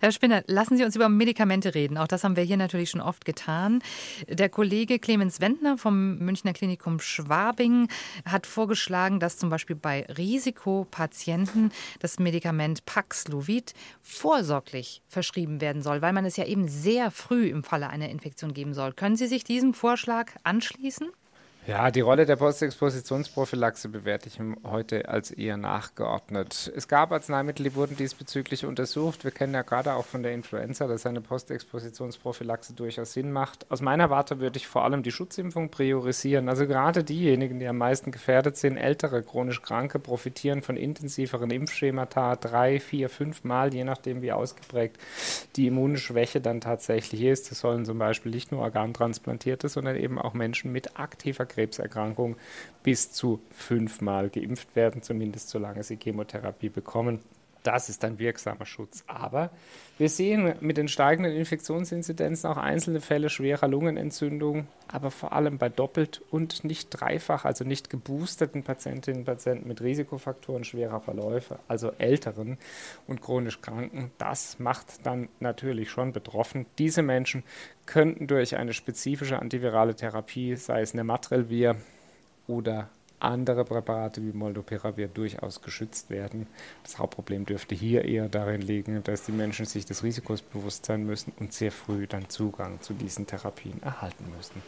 Herr 0.00 0.12
Spinner, 0.12 0.42
lassen 0.46 0.76
Sie 0.76 0.84
uns 0.84 0.96
über 0.96 1.08
Medikamente 1.08 1.74
reden. 1.74 1.98
Auch 1.98 2.08
das 2.08 2.24
haben 2.24 2.36
wir 2.36 2.42
hier 2.42 2.56
natürlich 2.56 2.90
schon 2.90 3.00
oft 3.00 3.24
getan. 3.24 3.82
Der 4.28 4.48
Kollege 4.48 4.98
Clemens 4.98 5.40
Wendner 5.40 5.78
vom 5.78 6.18
Münchner 6.18 6.52
Klinikum 6.52 7.00
Schwabing 7.00 7.88
hat 8.24 8.46
vorgeschlagen, 8.46 9.20
dass 9.20 9.38
zum 9.38 9.50
Beispiel 9.50 9.76
bei 9.76 10.06
Risikopatienten 10.16 11.72
das 12.00 12.18
Medikament 12.18 12.84
Paxlovid 12.86 13.74
vorsorglich 14.02 15.02
verschrieben 15.08 15.60
werden 15.60 15.82
soll, 15.82 16.02
weil 16.02 16.12
man 16.12 16.24
es 16.24 16.36
ja 16.36 16.44
eben 16.44 16.68
sehr 16.68 17.10
früh 17.10 17.48
im 17.48 17.62
Falle 17.62 17.88
einer 17.88 18.08
Infektion 18.08 18.54
geben 18.54 18.74
soll. 18.74 18.92
Können 18.92 19.16
Sie 19.16 19.26
sich 19.26 19.44
diesem 19.44 19.74
Vorschlag 19.74 20.32
anschließen? 20.42 21.08
Ja, 21.68 21.90
die 21.90 22.00
Rolle 22.00 22.26
der 22.26 22.36
Postexpositionsprophylaxe 22.36 23.88
bewerte 23.88 24.28
ich 24.28 24.38
heute 24.62 25.08
als 25.08 25.32
eher 25.32 25.56
nachgeordnet. 25.56 26.72
Es 26.76 26.86
gab 26.86 27.10
Arzneimittel, 27.10 27.64
die 27.64 27.74
wurden 27.74 27.96
diesbezüglich 27.96 28.64
untersucht. 28.64 29.24
Wir 29.24 29.32
kennen 29.32 29.52
ja 29.52 29.62
gerade 29.62 29.94
auch 29.94 30.04
von 30.04 30.22
der 30.22 30.32
Influenza, 30.32 30.86
dass 30.86 31.06
eine 31.06 31.20
Postexpositionsprophylaxe 31.20 32.74
durchaus 32.74 33.14
Sinn 33.14 33.32
macht. 33.32 33.68
Aus 33.68 33.80
meiner 33.80 34.10
Warte 34.10 34.38
würde 34.38 34.58
ich 34.58 34.68
vor 34.68 34.84
allem 34.84 35.02
die 35.02 35.10
Schutzimpfung 35.10 35.72
priorisieren. 35.72 36.48
Also 36.48 36.68
gerade 36.68 37.02
diejenigen, 37.02 37.58
die 37.58 37.66
am 37.66 37.78
meisten 37.78 38.12
gefährdet 38.12 38.56
sind, 38.56 38.76
ältere 38.76 39.24
chronisch 39.24 39.60
Kranke, 39.60 39.98
profitieren 39.98 40.62
von 40.62 40.76
intensiveren 40.76 41.50
Impfschemata 41.50 42.36
drei, 42.36 42.78
vier, 42.78 43.08
fünf 43.08 43.42
Mal, 43.42 43.74
je 43.74 43.82
nachdem 43.82 44.22
wie 44.22 44.30
ausgeprägt 44.30 44.98
die 45.56 45.66
Immunschwäche 45.66 46.40
dann 46.40 46.60
tatsächlich 46.60 47.22
ist. 47.22 47.50
Das 47.50 47.58
sollen 47.58 47.84
zum 47.84 47.98
Beispiel 47.98 48.30
nicht 48.30 48.52
nur 48.52 48.60
Organtransplantierte, 48.60 49.68
sondern 49.68 49.96
eben 49.96 50.20
auch 50.20 50.32
Menschen 50.32 50.70
mit 50.70 50.96
aktiver 50.96 51.44
Krebserkrankung 51.56 52.36
bis 52.82 53.12
zu 53.12 53.40
fünfmal 53.50 54.28
geimpft 54.28 54.76
werden, 54.76 55.02
zumindest 55.02 55.48
solange 55.48 55.82
sie 55.82 55.96
Chemotherapie 55.96 56.68
bekommen. 56.68 57.20
Das 57.66 57.88
ist 57.88 58.04
ein 58.04 58.20
wirksamer 58.20 58.64
Schutz. 58.64 59.02
Aber 59.08 59.50
wir 59.98 60.08
sehen 60.08 60.54
mit 60.60 60.76
den 60.76 60.86
steigenden 60.86 61.34
Infektionsinzidenzen 61.34 62.48
auch 62.48 62.58
einzelne 62.58 63.00
Fälle 63.00 63.28
schwerer 63.28 63.66
Lungenentzündung, 63.66 64.68
aber 64.86 65.10
vor 65.10 65.32
allem 65.32 65.58
bei 65.58 65.68
doppelt 65.68 66.22
und 66.30 66.62
nicht 66.62 66.90
dreifach, 66.90 67.44
also 67.44 67.64
nicht 67.64 67.90
geboosterten 67.90 68.62
Patientinnen 68.62 69.20
und 69.22 69.24
Patienten 69.24 69.66
mit 69.66 69.80
Risikofaktoren 69.80 70.62
schwerer 70.62 71.00
Verläufe, 71.00 71.58
also 71.66 71.90
älteren 71.98 72.56
und 73.08 73.20
chronisch 73.20 73.60
Kranken. 73.60 74.12
Das 74.16 74.60
macht 74.60 75.04
dann 75.04 75.28
natürlich 75.40 75.90
schon 75.90 76.12
betroffen. 76.12 76.66
Diese 76.78 77.02
Menschen 77.02 77.42
könnten 77.84 78.28
durch 78.28 78.56
eine 78.56 78.74
spezifische 78.74 79.40
antivirale 79.40 79.96
Therapie, 79.96 80.54
sei 80.54 80.82
es 80.82 80.94
Nematrelvir 80.94 81.74
oder 82.46 82.90
andere 83.20 83.64
Präparate 83.64 84.22
wie 84.22 84.32
Molnupiravir 84.32 85.08
durchaus 85.08 85.62
geschützt 85.62 86.10
werden. 86.10 86.46
Das 86.82 86.98
Hauptproblem 86.98 87.46
dürfte 87.46 87.74
hier 87.74 88.04
eher 88.04 88.28
darin 88.28 88.60
liegen, 88.60 89.02
dass 89.02 89.24
die 89.24 89.32
Menschen 89.32 89.66
sich 89.66 89.84
des 89.84 90.02
Risikos 90.02 90.42
bewusst 90.42 90.86
sein 90.86 91.04
müssen 91.04 91.32
und 91.38 91.52
sehr 91.52 91.72
früh 91.72 92.06
dann 92.06 92.28
Zugang 92.28 92.80
zu 92.80 92.94
diesen 92.94 93.26
Therapien 93.26 93.82
erhalten 93.82 94.24
müssen. 94.36 94.62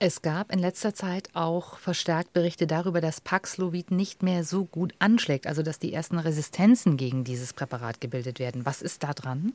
Es 0.00 0.22
gab 0.22 0.52
in 0.52 0.58
letzter 0.58 0.94
Zeit 0.94 1.30
auch 1.34 1.78
verstärkt 1.78 2.32
Berichte 2.32 2.66
darüber, 2.66 3.00
dass 3.00 3.20
Paxlovid 3.20 3.90
nicht 3.90 4.22
mehr 4.22 4.44
so 4.44 4.64
gut 4.64 4.92
anschlägt, 4.98 5.46
also 5.46 5.62
dass 5.62 5.78
die 5.78 5.92
ersten 5.92 6.18
Resistenzen 6.18 6.96
gegen 6.96 7.24
dieses 7.24 7.52
Präparat 7.52 8.00
gebildet 8.00 8.38
werden. 8.38 8.66
Was 8.66 8.82
ist 8.82 9.02
da 9.02 9.14
dran? 9.14 9.52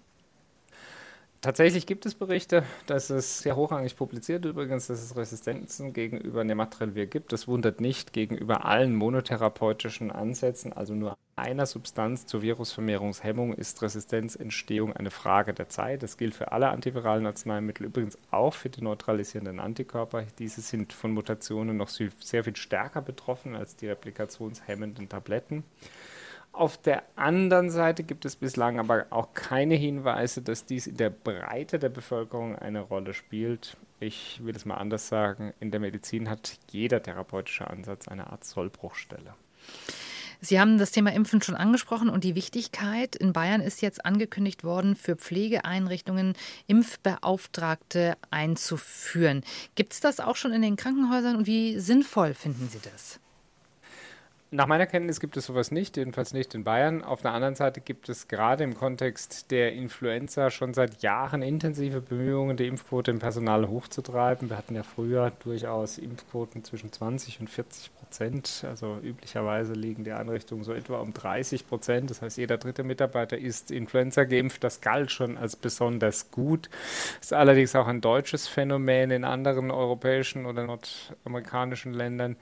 Tatsächlich 1.41 1.85
gibt 1.85 2.05
es 2.05 2.15
Berichte, 2.15 2.63
dass 2.85 3.09
es 3.09 3.39
sehr 3.39 3.55
hochrangig 3.55 3.95
publiziert 3.95 4.43
übrigens, 4.43 4.87
dass 4.87 5.01
es 5.01 5.15
Resistenzen 5.15 5.93
gegenüber 5.93 6.43
Nematrelvir 6.43 7.05
gibt. 7.05 7.31
Das 7.31 7.47
wundert 7.47 7.79
nicht 7.79 8.11
gegenüber 8.11 8.65
allen 8.65 8.93
monotherapeutischen 8.93 10.11
Ansätzen, 10.11 10.73
also 10.73 10.93
nur 10.93 11.17
einer 11.37 11.65
Substanz 11.65 12.25
zur 12.25 12.41
Virusvermehrungshemmung 12.41 13.53
ist 13.53 13.81
Resistenzentstehung 13.81 14.91
eine 14.91 15.11
Frage 15.11 15.53
der 15.53 15.69
Zeit. 15.69 16.03
Das 16.03 16.17
gilt 16.17 16.35
für 16.35 16.51
alle 16.51 16.69
antiviralen 16.69 17.25
Arzneimittel, 17.25 17.85
übrigens 17.85 18.17
auch 18.31 18.53
für 18.53 18.69
die 18.69 18.81
neutralisierenden 18.81 19.61
Antikörper. 19.61 20.25
Diese 20.37 20.59
sind 20.59 20.91
von 20.91 21.11
Mutationen 21.11 21.77
noch 21.77 21.87
sehr 21.87 22.43
viel 22.43 22.57
stärker 22.57 23.01
betroffen 23.01 23.55
als 23.55 23.77
die 23.77 23.87
replikationshemmenden 23.87 25.07
Tabletten. 25.07 25.63
Auf 26.51 26.77
der 26.77 27.03
anderen 27.15 27.69
Seite 27.69 28.03
gibt 28.03 28.25
es 28.25 28.35
bislang 28.35 28.79
aber 28.79 29.05
auch 29.11 29.33
keine 29.33 29.75
Hinweise, 29.75 30.41
dass 30.41 30.65
dies 30.65 30.87
in 30.87 30.97
der 30.97 31.09
Breite 31.09 31.79
der 31.79 31.89
Bevölkerung 31.89 32.55
eine 32.57 32.81
Rolle 32.81 33.13
spielt. 33.13 33.77
Ich 33.99 34.43
will 34.43 34.55
es 34.55 34.65
mal 34.65 34.75
anders 34.75 35.07
sagen, 35.07 35.53
in 35.59 35.71
der 35.71 35.79
Medizin 35.79 36.29
hat 36.29 36.57
jeder 36.71 37.01
therapeutische 37.01 37.69
Ansatz 37.69 38.07
eine 38.07 38.27
Art 38.27 38.43
Sollbruchstelle. 38.43 39.35
Sie 40.41 40.59
haben 40.59 40.77
das 40.77 40.91
Thema 40.91 41.11
Impfen 41.11 41.41
schon 41.41 41.55
angesprochen 41.55 42.09
und 42.09 42.23
die 42.23 42.35
Wichtigkeit. 42.35 43.15
In 43.15 43.33
Bayern 43.33 43.59
ist 43.59 43.81
jetzt 43.81 44.05
angekündigt 44.05 44.63
worden, 44.63 44.95
für 44.95 45.17
Pflegeeinrichtungen 45.17 46.33
Impfbeauftragte 46.67 48.15
einzuführen. 48.31 49.43
Gibt 49.75 49.93
es 49.93 49.99
das 49.99 50.21
auch 50.21 50.37
schon 50.37 50.53
in 50.53 50.61
den 50.61 50.77
Krankenhäusern 50.77 51.35
und 51.35 51.45
wie 51.45 51.77
sinnvoll 51.79 52.33
finden 52.33 52.69
Sie 52.69 52.79
das? 52.79 53.19
Nach 54.51 54.65
meiner 54.65 54.87
Kenntnis 54.87 55.19
gibt 55.19 55.37
es 55.37 55.45
sowas 55.45 55.69
nicht, 55.69 55.95
jedenfalls 55.95 56.33
nicht 56.33 56.55
in 56.55 56.63
Bayern. 56.63 57.03
Auf 57.03 57.21
der 57.21 57.33
anderen 57.33 57.53
Seite 57.53 57.81
gibt 57.81 58.09
es 58.09 58.27
gerade 58.27 58.63
im 58.63 58.73
Kontext 58.73 59.51
der 59.51 59.73
Influenza 59.73 60.49
schon 60.49 60.73
seit 60.73 61.03
Jahren 61.03 61.43
intensive 61.43 62.01
Bemühungen, 62.01 62.57
die 62.57 62.65
Impfquote 62.65 63.11
im 63.11 63.19
Personal 63.19 63.67
hochzutreiben. 63.67 64.49
Wir 64.49 64.57
hatten 64.57 64.73
ja 64.73 64.81
früher 64.81 65.31
durchaus 65.43 65.99
Impfquoten 65.99 66.63
zwischen 66.63 66.91
20 66.91 67.41
und 67.41 67.47
40 67.51 67.91
Prozent. 67.95 68.65
Also 68.67 68.97
üblicherweise 69.03 69.73
liegen 69.73 70.03
die 70.03 70.13
Einrichtungen 70.13 70.63
so 70.63 70.73
etwa 70.73 70.97
um 70.99 71.13
30 71.13 71.67
Prozent. 71.67 72.09
Das 72.09 72.23
heißt, 72.23 72.39
jeder 72.39 72.57
dritte 72.57 72.81
Mitarbeiter 72.83 73.37
ist 73.37 73.69
Influenza 73.69 74.23
geimpft. 74.23 74.63
Das 74.63 74.81
galt 74.81 75.11
schon 75.11 75.37
als 75.37 75.55
besonders 75.55 76.31
gut. 76.31 76.71
Das 77.19 77.27
ist 77.27 77.33
allerdings 77.33 77.75
auch 77.75 77.85
ein 77.85 78.01
deutsches 78.01 78.47
Phänomen 78.47 79.11
in 79.11 79.25
anderen 79.25 79.69
europäischen 79.69 80.47
oder 80.47 80.63
nordamerikanischen 80.63 81.93
Ländern 81.93 82.35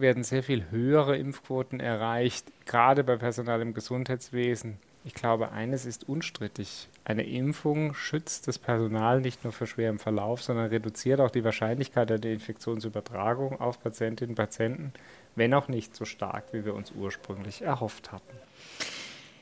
werden 0.00 0.24
sehr 0.24 0.42
viel 0.42 0.70
höhere 0.70 1.16
Impfquoten 1.16 1.80
erreicht, 1.80 2.46
gerade 2.66 3.04
bei 3.04 3.16
Personal 3.16 3.62
im 3.62 3.74
Gesundheitswesen. 3.74 4.78
Ich 5.06 5.14
glaube, 5.14 5.52
eines 5.52 5.84
ist 5.84 6.08
unstrittig. 6.08 6.88
Eine 7.04 7.24
Impfung 7.24 7.92
schützt 7.94 8.48
das 8.48 8.58
Personal 8.58 9.20
nicht 9.20 9.44
nur 9.44 9.52
vor 9.52 9.66
schwerem 9.66 9.98
Verlauf, 9.98 10.42
sondern 10.42 10.68
reduziert 10.68 11.20
auch 11.20 11.30
die 11.30 11.44
Wahrscheinlichkeit 11.44 12.08
der 12.08 12.24
Infektionsübertragung 12.24 13.60
auf 13.60 13.82
Patientinnen 13.82 14.30
und 14.30 14.36
Patienten, 14.36 14.94
wenn 15.36 15.52
auch 15.52 15.68
nicht 15.68 15.94
so 15.94 16.06
stark, 16.06 16.44
wie 16.52 16.64
wir 16.64 16.74
uns 16.74 16.92
ursprünglich 16.92 17.62
erhofft 17.62 18.12
hatten. 18.12 18.36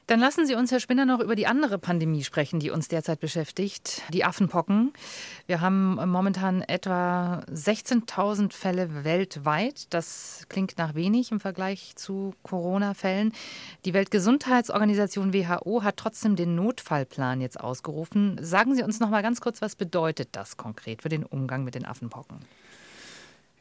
Dann 0.09 0.18
lassen 0.18 0.47
Sie 0.47 0.56
uns, 0.56 0.73
Herr 0.73 0.80
Spinner, 0.80 1.06
noch 1.06 1.21
über 1.21 1.37
die 1.37 1.47
andere 1.47 1.78
Pandemie 1.78 2.25
sprechen, 2.25 2.59
die 2.59 2.71
uns 2.71 2.88
derzeit 2.88 3.21
beschäftigt, 3.21 4.02
die 4.12 4.25
Affenpocken. 4.25 4.92
Wir 5.47 5.61
haben 5.61 5.94
momentan 6.11 6.61
etwa 6.62 7.44
16.000 7.50 8.52
Fälle 8.52 9.04
weltweit. 9.04 9.87
Das 9.94 10.47
klingt 10.49 10.76
nach 10.76 10.97
wenig 10.97 11.30
im 11.30 11.38
Vergleich 11.38 11.94
zu 11.94 12.35
Corona-Fällen. 12.42 13.32
Die 13.85 13.94
Weltgesundheitsorganisation 13.94 15.32
WHO 15.32 15.85
hat 15.85 15.99
trotzdem 15.99 16.35
den 16.35 16.56
Notfallplan 16.56 17.40
jetzt 17.40 17.61
ausgerufen. 17.61 18.38
Sagen 18.42 18.75
Sie 18.75 18.82
uns 18.82 18.99
noch 18.99 19.09
mal 19.09 19.23
ganz 19.23 19.40
kurz, 19.40 19.62
was 19.62 19.76
bedeutet 19.76 20.30
das 20.32 20.56
konkret 20.56 21.02
für 21.02 21.11
den 21.11 21.25
Umgang 21.25 21.62
mit 21.62 21.76
den 21.76 21.87
Affenpocken? 21.87 22.38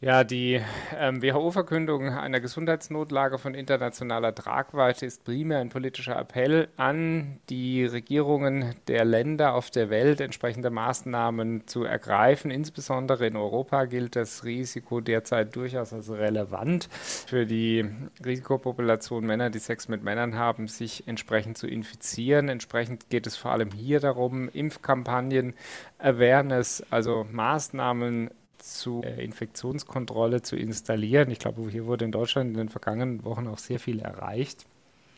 Ja, 0.04 0.24
die 0.24 0.60
ähm, 0.98 1.22
WHO-Verkündung 1.22 2.10
einer 2.10 2.40
Gesundheitsnotlage 2.40 3.38
von 3.38 3.54
internationaler 3.54 4.34
Tragweite 4.34 5.06
ist 5.06 5.24
primär 5.26 5.60
ein 5.60 5.70
politischer 5.70 6.18
Appell 6.18 6.70
an 6.76 7.38
die 7.52 7.86
Regierungen 7.86 8.74
der 8.88 9.06
Länder 9.06 9.54
auf 9.54 9.70
der 9.70 9.92
Welt, 9.92 10.20
entsprechende 10.20 10.72
Maßnahmen 10.72 11.68
zu 11.68 11.84
ergreifen. 11.84 12.50
Insbesondere 12.50 13.28
in 13.28 13.36
Europa 13.36 13.86
gilt 13.86 14.16
das 14.16 14.44
Risiko 14.44 15.02
derzeit 15.02 15.56
durchaus 15.56 15.94
als 15.94 16.10
relevant 16.10 16.90
für 16.92 17.46
die 17.46 17.86
Risikopopulation 18.26 19.24
Männer, 19.24 19.52
die 19.52 19.60
Sex 19.60 19.88
mit 19.88 20.04
Männern 20.04 20.34
haben, 20.34 20.68
sich 20.68 21.08
entsprechend 21.08 21.60
zu 21.60 21.68
infizieren. 21.68 22.50
Entsprechend 22.50 23.12
geht 23.12 23.28
es 23.28 23.38
vor 23.38 23.52
allem 23.52 23.70
hier 23.70 24.00
darum, 24.00 24.50
Impfkampagnen, 24.50 25.54
Awareness, 26.00 26.84
also 26.90 27.28
Maßnahmen 27.32 28.32
zu 28.64 29.02
äh, 29.04 29.24
Infektionskontrolle 29.24 30.42
zu 30.42 30.56
installieren. 30.56 31.30
Ich 31.32 31.40
glaube, 31.40 31.70
hier 31.70 31.86
wurde 31.86 32.06
in 32.06 32.12
Deutschland 32.12 32.52
in 32.52 32.58
den 32.58 32.70
vergangenen 32.70 33.24
Wochen 33.24 33.48
auch 33.48 33.58
sehr 33.58 33.80
viel 33.80 34.00
erreicht. 34.00 34.66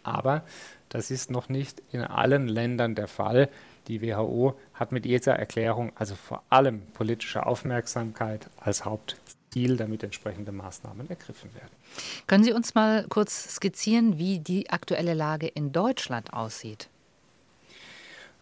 Aber 0.03 0.43
das 0.89 1.11
ist 1.11 1.31
noch 1.31 1.49
nicht 1.49 1.81
in 1.91 2.01
allen 2.01 2.47
Ländern 2.47 2.95
der 2.95 3.07
Fall. 3.07 3.49
Die 3.87 4.01
WHO 4.01 4.57
hat 4.73 4.91
mit 4.91 5.05
dieser 5.05 5.33
Erklärung 5.33 5.91
also 5.95 6.15
vor 6.15 6.43
allem 6.49 6.81
politische 6.93 7.45
Aufmerksamkeit 7.45 8.49
als 8.59 8.85
Hauptziel, 8.85 9.77
damit 9.77 10.03
entsprechende 10.03 10.51
Maßnahmen 10.51 11.09
ergriffen 11.09 11.53
werden. 11.53 11.71
Können 12.27 12.43
Sie 12.43 12.53
uns 12.53 12.75
mal 12.75 13.05
kurz 13.09 13.55
skizzieren, 13.55 14.17
wie 14.17 14.39
die 14.39 14.69
aktuelle 14.69 15.13
Lage 15.13 15.47
in 15.47 15.71
Deutschland 15.71 16.33
aussieht? 16.33 16.89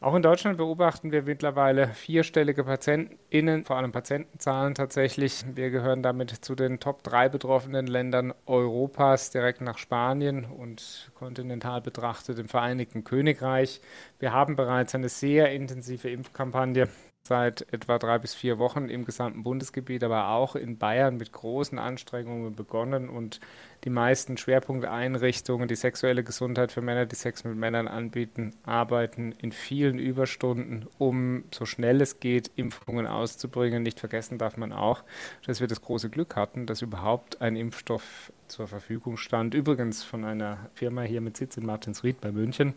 Auch 0.03 0.15
in 0.15 0.24
Deutschland 0.24 0.58
beobachten 0.58 1.12
wir 1.12 1.22
mittlerweile 1.22 1.89
vierstellige 1.89 2.63
PatientInnen, 2.63 3.65
vor 3.65 3.77
allem 3.77 3.91
Patientenzahlen 3.91 4.74
tatsächlich. 4.74 5.43
Wir 5.53 5.70
gehören 5.70 6.01
damit 6.01 6.31
zu 6.43 6.55
den 6.55 6.79
Top 6.79 7.03
3 7.03 7.29
betroffenen 7.29 7.86
Ländern 7.86 8.34
Europas, 8.48 9.29
direkt 9.29 9.62
nach 9.62 9.77
Spanien 9.77 10.46
und 10.46 11.12
kontinental 11.13 11.81
betrachtet 11.81 12.39
im 12.39 12.48
Vereinigten 12.48 13.03
Königreich. 13.03 13.79
Wir 14.17 14.34
haben 14.34 14.55
bereits 14.55 14.96
eine 14.96 15.08
sehr 15.08 15.51
intensive 15.51 16.10
Impfkampagne 16.10 16.88
seit 17.24 17.72
etwa 17.72 18.00
drei 18.00 18.17
bis 18.17 18.34
vier 18.34 18.58
Wochen 18.58 18.89
im 18.89 19.05
gesamten 19.05 19.43
Bundesgebiet, 19.43 20.03
aber 20.03 20.29
auch 20.29 20.55
in 20.55 20.79
Bayern 20.79 21.17
mit 21.17 21.31
großen 21.31 21.77
Anstrengungen 21.77 22.55
begonnen 22.55 23.08
und 23.08 23.39
die 23.84 23.90
meisten 23.90 24.38
Schwerpunkteinrichtungen, 24.38 25.68
die 25.68 25.76
sexuelle 25.76 26.24
Gesundheit 26.24 26.72
für 26.72 26.82
Männer, 26.82 27.06
die 27.06 27.16
Sex 27.16 27.44
mit 27.44 27.56
Männern 27.56 27.88
anbieten, 27.88 28.54
arbeiten 28.64 29.34
in 29.40 29.52
vielen 29.52 29.98
Überstunden, 29.98 30.88
um 30.98 31.44
so 31.52 31.66
schnell 31.66 32.02
es 32.02 32.20
geht, 32.20 32.52
Impfungen 32.56 33.08
auszubringen. 33.08 33.82
Nicht 33.82 34.00
vergessen 34.00 34.38
darf 34.38 34.58
man 34.58 34.72
auch, 34.72 35.04
dass 35.46 35.62
wir 35.62 35.68
das 35.68 35.82
große 35.82 36.10
Glück 36.10 36.36
hatten, 36.36 36.66
dass 36.66 36.82
überhaupt 36.82 37.42
ein 37.42 37.56
Impfstoff 37.56 38.32
zur 38.48 38.68
Verfügung 38.68 39.18
stand. 39.18 39.54
Übrigens 39.54 40.04
von 40.04 40.26
einer 40.26 40.70
Firma 40.74 41.02
hier 41.02 41.22
mit 41.22 41.38
Sitz 41.38 41.58
in 41.58 41.66
Martinsried 41.66 42.22
bei 42.22 42.32
München. 42.32 42.74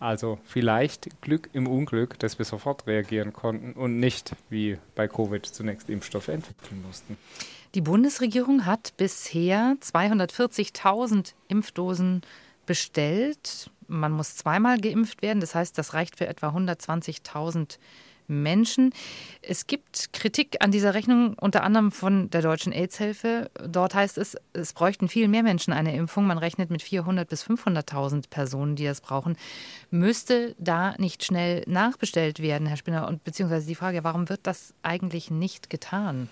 Also 0.00 0.38
vielleicht 0.44 1.22
Glück 1.22 1.48
im 1.52 1.66
Unglück, 1.66 2.18
dass 2.18 2.38
wir 2.38 2.44
sofort 2.44 2.86
reagieren 2.86 3.32
konnten 3.32 3.72
und 3.72 4.00
nicht 4.00 4.34
wie 4.50 4.78
bei 4.94 5.08
Covid 5.08 5.46
zunächst 5.46 5.88
Impfstoff 5.88 6.28
entwickeln 6.28 6.82
mussten. 6.86 7.16
Die 7.74 7.80
Bundesregierung 7.80 8.66
hat 8.66 8.94
bisher 8.98 9.76
240.000 9.80 11.32
Impfdosen 11.48 12.20
bestellt. 12.66 13.70
Man 13.88 14.12
muss 14.12 14.36
zweimal 14.36 14.78
geimpft 14.78 15.22
werden. 15.22 15.40
Das 15.40 15.54
heißt, 15.54 15.78
das 15.78 15.94
reicht 15.94 16.18
für 16.18 16.26
etwa 16.26 16.50
120.000 16.50 17.78
Menschen. 18.28 18.92
Es 19.40 19.66
gibt 19.66 20.12
Kritik 20.12 20.56
an 20.60 20.70
dieser 20.70 20.92
Rechnung 20.92 21.34
unter 21.40 21.64
anderem 21.64 21.92
von 21.92 22.28
der 22.28 22.42
Deutschen 22.42 22.72
AIDS-Hilfe. 22.72 23.50
Dort 23.66 23.94
heißt 23.94 24.18
es, 24.18 24.36
es 24.52 24.74
bräuchten 24.74 25.08
viel 25.08 25.28
mehr 25.28 25.42
Menschen 25.42 25.72
eine 25.72 25.96
Impfung. 25.96 26.26
Man 26.26 26.38
rechnet 26.38 26.70
mit 26.70 26.82
400.000 26.82 27.24
bis 27.24 27.44
500.000 27.44 28.28
Personen, 28.28 28.76
die 28.76 28.84
das 28.84 29.00
brauchen. 29.00 29.36
Müsste 29.90 30.54
da 30.58 30.94
nicht 30.98 31.24
schnell 31.24 31.64
nachbestellt 31.66 32.40
werden, 32.40 32.66
Herr 32.66 32.76
Spinner? 32.76 33.08
Und 33.08 33.24
beziehungsweise 33.24 33.66
die 33.66 33.74
Frage, 33.74 34.04
warum 34.04 34.28
wird 34.28 34.40
das 34.46 34.74
eigentlich 34.82 35.30
nicht 35.30 35.70
getan? 35.70 36.28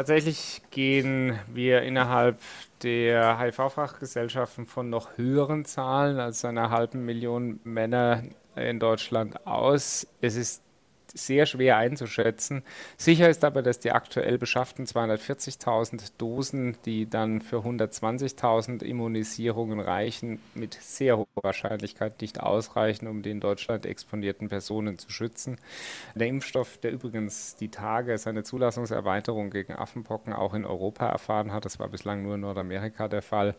Tatsächlich 0.00 0.62
gehen 0.70 1.38
wir 1.52 1.82
innerhalb 1.82 2.38
der 2.82 3.38
HIV-Fachgesellschaften 3.38 4.64
von 4.64 4.88
noch 4.88 5.18
höheren 5.18 5.66
Zahlen 5.66 6.18
als 6.18 6.42
einer 6.46 6.70
halben 6.70 7.04
Million 7.04 7.60
Männer 7.64 8.22
in 8.56 8.80
Deutschland 8.80 9.46
aus. 9.46 10.06
Es 10.22 10.36
ist 10.36 10.62
sehr 11.14 11.46
schwer 11.46 11.76
einzuschätzen. 11.76 12.62
Sicher 12.96 13.28
ist 13.28 13.44
aber, 13.44 13.62
dass 13.62 13.78
die 13.78 13.92
aktuell 13.92 14.38
beschafften 14.38 14.86
240.000 14.86 16.12
Dosen, 16.18 16.76
die 16.84 17.08
dann 17.08 17.40
für 17.40 17.58
120.000 17.58 18.82
Immunisierungen 18.82 19.80
reichen, 19.80 20.40
mit 20.54 20.74
sehr 20.74 21.18
hoher 21.18 21.26
Wahrscheinlichkeit 21.42 22.20
nicht 22.20 22.40
ausreichen, 22.40 23.06
um 23.06 23.22
die 23.22 23.30
in 23.30 23.40
Deutschland 23.40 23.86
exponierten 23.86 24.48
Personen 24.48 24.98
zu 24.98 25.10
schützen. 25.10 25.58
Der 26.14 26.26
Impfstoff, 26.26 26.78
der 26.78 26.92
übrigens 26.92 27.56
die 27.56 27.68
Tage 27.68 28.16
seine 28.18 28.42
Zulassungserweiterung 28.42 29.50
gegen 29.50 29.74
Affenpocken 29.74 30.32
auch 30.32 30.54
in 30.54 30.64
Europa 30.64 31.08
erfahren 31.08 31.52
hat, 31.52 31.64
das 31.64 31.78
war 31.78 31.88
bislang 31.88 32.22
nur 32.22 32.34
in 32.34 32.40
Nordamerika 32.40 33.08
der 33.08 33.22
Fall, 33.22 33.54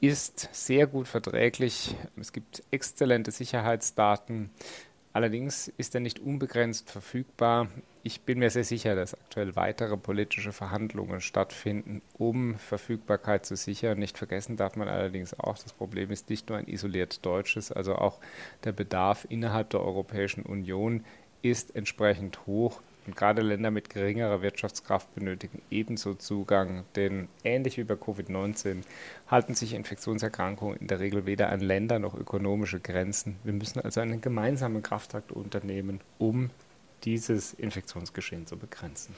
ist 0.00 0.48
sehr 0.52 0.86
gut 0.86 1.08
verträglich. 1.08 1.94
Es 2.20 2.32
gibt 2.32 2.62
exzellente 2.70 3.30
Sicherheitsdaten. 3.30 4.50
Allerdings 5.14 5.68
ist 5.76 5.94
er 5.94 6.00
nicht 6.00 6.18
unbegrenzt 6.18 6.90
verfügbar. 6.90 7.68
Ich 8.02 8.22
bin 8.22 8.40
mir 8.40 8.50
sehr 8.50 8.64
sicher, 8.64 8.96
dass 8.96 9.14
aktuell 9.14 9.54
weitere 9.54 9.96
politische 9.96 10.50
Verhandlungen 10.50 11.20
stattfinden, 11.20 12.02
um 12.18 12.58
Verfügbarkeit 12.58 13.46
zu 13.46 13.54
sichern. 13.54 14.00
Nicht 14.00 14.18
vergessen 14.18 14.56
darf 14.56 14.74
man 14.74 14.88
allerdings 14.88 15.38
auch, 15.38 15.56
das 15.56 15.72
Problem 15.72 16.10
ist 16.10 16.30
nicht 16.30 16.48
nur 16.48 16.58
ein 16.58 16.66
isoliert 16.66 17.24
deutsches, 17.24 17.70
also 17.70 17.94
auch 17.94 18.18
der 18.64 18.72
Bedarf 18.72 19.24
innerhalb 19.28 19.70
der 19.70 19.82
Europäischen 19.82 20.42
Union 20.42 21.04
ist 21.42 21.76
entsprechend 21.76 22.44
hoch. 22.48 22.82
Und 23.06 23.16
gerade 23.16 23.42
Länder 23.42 23.70
mit 23.70 23.90
geringerer 23.90 24.42
Wirtschaftskraft 24.42 25.14
benötigen 25.14 25.60
ebenso 25.70 26.14
Zugang, 26.14 26.84
denn 26.96 27.28
ähnlich 27.42 27.76
wie 27.76 27.84
bei 27.84 27.94
Covid-19 27.94 28.82
halten 29.28 29.54
sich 29.54 29.74
Infektionserkrankungen 29.74 30.78
in 30.78 30.86
der 30.86 31.00
Regel 31.00 31.26
weder 31.26 31.50
an 31.50 31.60
Länder 31.60 31.98
noch 31.98 32.14
ökonomische 32.14 32.80
Grenzen. 32.80 33.36
Wir 33.44 33.52
müssen 33.52 33.80
also 33.80 34.00
einen 34.00 34.20
gemeinsamen 34.20 34.82
Kraftakt 34.82 35.32
unternehmen, 35.32 36.00
um 36.18 36.50
dieses 37.04 37.52
Infektionsgeschehen 37.54 38.46
zu 38.46 38.56
begrenzen. 38.56 39.14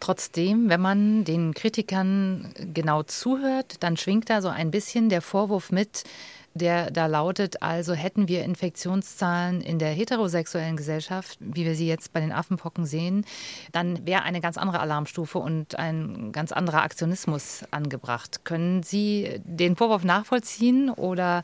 Trotzdem, 0.00 0.68
wenn 0.68 0.80
man 0.80 1.24
den 1.24 1.54
Kritikern 1.54 2.52
genau 2.72 3.02
zuhört, 3.04 3.76
dann 3.80 3.96
schwingt 3.96 4.30
da 4.30 4.42
so 4.42 4.48
ein 4.48 4.70
bisschen 4.70 5.08
der 5.08 5.22
Vorwurf 5.22 5.70
mit, 5.70 6.04
der 6.54 6.90
da 6.90 7.06
lautet, 7.06 7.62
also 7.62 7.94
hätten 7.94 8.28
wir 8.28 8.44
Infektionszahlen 8.44 9.60
in 9.60 9.78
der 9.78 9.90
heterosexuellen 9.90 10.76
Gesellschaft, 10.76 11.38
wie 11.40 11.64
wir 11.64 11.74
sie 11.74 11.86
jetzt 11.86 12.12
bei 12.12 12.20
den 12.20 12.32
Affenpocken 12.32 12.86
sehen, 12.86 13.24
dann 13.72 14.06
wäre 14.06 14.22
eine 14.22 14.40
ganz 14.40 14.58
andere 14.58 14.80
Alarmstufe 14.80 15.38
und 15.38 15.78
ein 15.78 16.32
ganz 16.32 16.52
anderer 16.52 16.82
Aktionismus 16.82 17.64
angebracht. 17.70 18.44
Können 18.44 18.82
Sie 18.82 19.40
den 19.44 19.76
Vorwurf 19.76 20.04
nachvollziehen 20.04 20.90
oder 20.90 21.42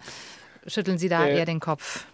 schütteln 0.66 0.98
Sie 0.98 1.08
da 1.08 1.26
äh, 1.26 1.38
eher 1.38 1.46
den 1.46 1.60
Kopf? 1.60 2.06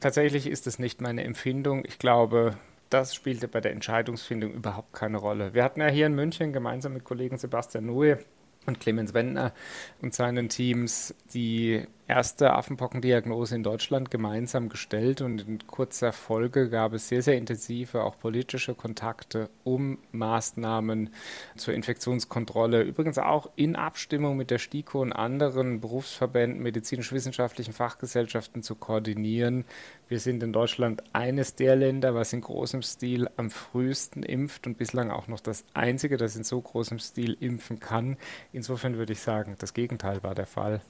Tatsächlich 0.00 0.46
ist 0.48 0.66
es 0.66 0.78
nicht 0.78 1.00
meine 1.00 1.22
Empfindung. 1.24 1.84
Ich 1.86 1.98
glaube, 1.98 2.56
das 2.90 3.14
spielte 3.14 3.48
bei 3.48 3.60
der 3.60 3.72
Entscheidungsfindung 3.72 4.52
überhaupt 4.52 4.92
keine 4.92 5.18
Rolle. 5.18 5.54
Wir 5.54 5.64
hatten 5.64 5.80
ja 5.80 5.88
hier 5.88 6.06
in 6.06 6.14
München 6.14 6.52
gemeinsam 6.52 6.92
mit 6.92 7.04
Kollegen 7.04 7.38
Sebastian 7.38 7.86
Nuhe 7.86 8.18
und 8.66 8.80
Clemens 8.80 9.14
Wendner 9.14 9.52
und 10.00 10.14
seinen 10.14 10.48
Teams 10.48 11.14
die 11.32 11.86
erste 12.12 12.52
Affenpockendiagnose 12.52 13.54
in 13.54 13.62
Deutschland 13.62 14.10
gemeinsam 14.10 14.68
gestellt 14.68 15.22
und 15.22 15.48
in 15.48 15.66
kurzer 15.66 16.12
Folge 16.12 16.68
gab 16.68 16.92
es 16.92 17.08
sehr, 17.08 17.22
sehr 17.22 17.38
intensive 17.38 18.04
auch 18.04 18.18
politische 18.18 18.74
Kontakte, 18.74 19.48
um 19.64 19.96
Maßnahmen 20.12 21.08
zur 21.56 21.72
Infektionskontrolle, 21.72 22.82
übrigens 22.82 23.16
auch 23.16 23.48
in 23.56 23.76
Abstimmung 23.76 24.36
mit 24.36 24.50
der 24.50 24.58
STIKO 24.58 25.00
und 25.00 25.14
anderen 25.14 25.80
Berufsverbänden, 25.80 26.62
medizinisch-wissenschaftlichen 26.62 27.72
Fachgesellschaften 27.72 28.62
zu 28.62 28.74
koordinieren. 28.74 29.64
Wir 30.08 30.20
sind 30.20 30.42
in 30.42 30.52
Deutschland 30.52 31.02
eines 31.14 31.54
der 31.54 31.76
Länder, 31.76 32.14
was 32.14 32.34
in 32.34 32.42
großem 32.42 32.82
Stil 32.82 33.30
am 33.38 33.50
frühesten 33.50 34.22
impft 34.22 34.66
und 34.66 34.76
bislang 34.76 35.10
auch 35.10 35.28
noch 35.28 35.40
das 35.40 35.64
einzige, 35.72 36.18
das 36.18 36.36
in 36.36 36.44
so 36.44 36.60
großem 36.60 36.98
Stil 36.98 37.38
impfen 37.40 37.80
kann. 37.80 38.18
Insofern 38.52 38.98
würde 38.98 39.14
ich 39.14 39.20
sagen, 39.20 39.56
das 39.58 39.72
Gegenteil 39.72 40.22
war 40.22 40.34
der 40.34 40.46
Fall. 40.46 40.82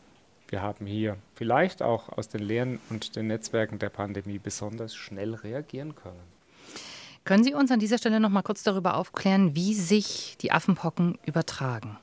Wir 0.53 0.61
haben 0.61 0.85
hier 0.85 1.17
vielleicht 1.35 1.81
auch 1.81 2.11
aus 2.11 2.29
den 2.29 2.43
Lehren 2.43 2.79
und 2.91 3.17
den 3.17 3.29
Netzwerken 3.29 3.79
der 3.79 3.89
Pandemie 3.89 4.39
besonders 4.39 4.95
schnell 4.95 5.33
reagieren 5.33 5.95
können. 5.95 6.21
Können 7.25 7.43
Sie 7.43 7.55
uns 7.55 7.71
an 7.71 7.81
dieser 7.81 7.97
Stelle 7.97 8.21
noch 8.21 8.29
mal 8.29 8.43
kurz 8.43 8.63
darüber 8.63 8.99
aufklären, 8.99 9.57
wie 9.57 9.73
sich 9.73 10.37
die 10.43 10.53
Affenpocken 10.53 11.17
übertragen? 11.25 11.97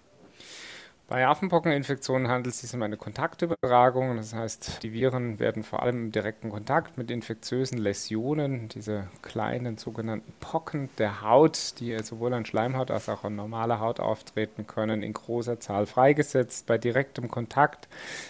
Bei 1.10 1.26
Affenpockeninfektionen 1.26 2.28
handelt 2.28 2.54
es 2.54 2.62
sich 2.62 2.72
um 2.76 2.84
eine 2.84 2.96
Kontaktübertragung. 2.96 4.18
Das 4.18 4.36
heißt, 4.36 4.84
die 4.84 4.94
Viren 4.94 5.40
werden 5.40 5.64
vor 5.64 5.82
allem 5.82 6.06
im 6.06 6.12
direkten 6.12 6.52
Kontakt 6.52 7.00
mit 7.00 7.10
infektiösen 7.10 7.80
Läsionen, 7.80 8.70
diese 8.70 9.08
kleinen 9.24 9.80
sogenannten 9.80 10.32
Pocken 10.40 10.88
der 11.00 11.24
Haut, 11.24 11.80
die 11.80 11.98
sowohl 12.04 12.36
an 12.36 12.46
Schleimhaut 12.46 12.92
als 12.92 13.10
auch 13.10 13.24
an 13.24 13.36
normaler 13.36 13.80
Haut 13.80 14.00
auftreten 14.00 14.68
können, 14.68 15.02
in 15.02 15.14
großer 15.14 15.60
Zahl 15.60 15.88
freigesetzt. 15.88 16.68
Bei 16.68 16.78
direktem 16.78 17.32
Kontakt 17.32 17.88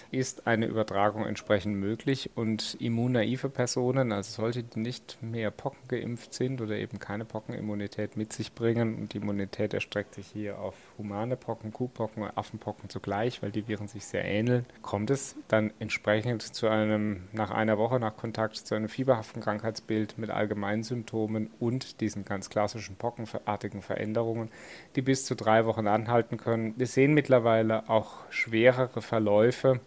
ist 0.10 0.48
eine 0.48 0.66
Übertragung 0.66 1.26
entsprechend 1.26 1.76
möglich 1.76 2.30
und 2.36 2.78
immunnaive 2.80 3.50
Personen, 3.50 4.14
also 4.14 4.42
solche, 4.42 4.64
die 4.64 4.80
nicht 4.80 5.22
mehr 5.22 5.52
Pocken 5.52 5.86
geimpft 5.90 6.34
sind 6.34 6.62
oder 6.62 6.78
eben 6.78 6.98
keine 6.98 7.26
Pockenimmunität 7.26 8.16
mit 8.16 8.32
sich 8.32 8.54
bringen, 8.54 8.96
und 8.96 9.14
die 9.14 9.18
Immunität 9.18 9.74
erstreckt 9.74 10.16
sich 10.16 10.28
hier 10.28 10.60
auf 10.60 10.76
humane 11.00 11.36
Pocken, 11.36 11.74
Kuhpocken, 11.74 12.26
Affenpocken, 12.26 12.60
Affenpocken 12.60 12.90
zugleich, 12.90 13.42
weil 13.42 13.52
die 13.52 13.68
Viren 13.68 13.88
sich 13.88 14.06
sehr 14.06 14.26
ähneln, 14.26 14.66
kommt 14.82 15.10
es 15.10 15.36
dann 15.48 15.72
entsprechend 15.80 16.42
zu 16.42 16.68
einem, 16.68 17.28
nach 17.32 17.52
einer 17.52 17.78
Woche 17.78 18.00
nach 18.00 18.16
Kontakt, 18.18 18.58
zu 18.58 18.76
einem 18.76 18.90
fieberhaften 18.90 19.42
Krankheitsbild 19.42 20.18
mit 20.18 20.30
allgemeinen 20.30 20.84
Symptomen 20.84 21.50
und 21.60 22.02
diesen 22.02 22.26
ganz 22.26 22.50
klassischen 22.50 22.96
pockenartigen 22.96 23.82
Veränderungen, 23.82 24.50
die 24.96 25.02
bis 25.02 25.26
zu 25.26 25.36
drei 25.36 25.66
Wochen 25.66 25.88
anhalten 25.88 26.38
können. 26.38 26.74
Wir 26.78 26.88
sehen 26.88 27.14
mittlerweile 27.14 27.90
auch 27.90 28.30
schwerere 28.30 29.02
Verläufe 29.02 29.80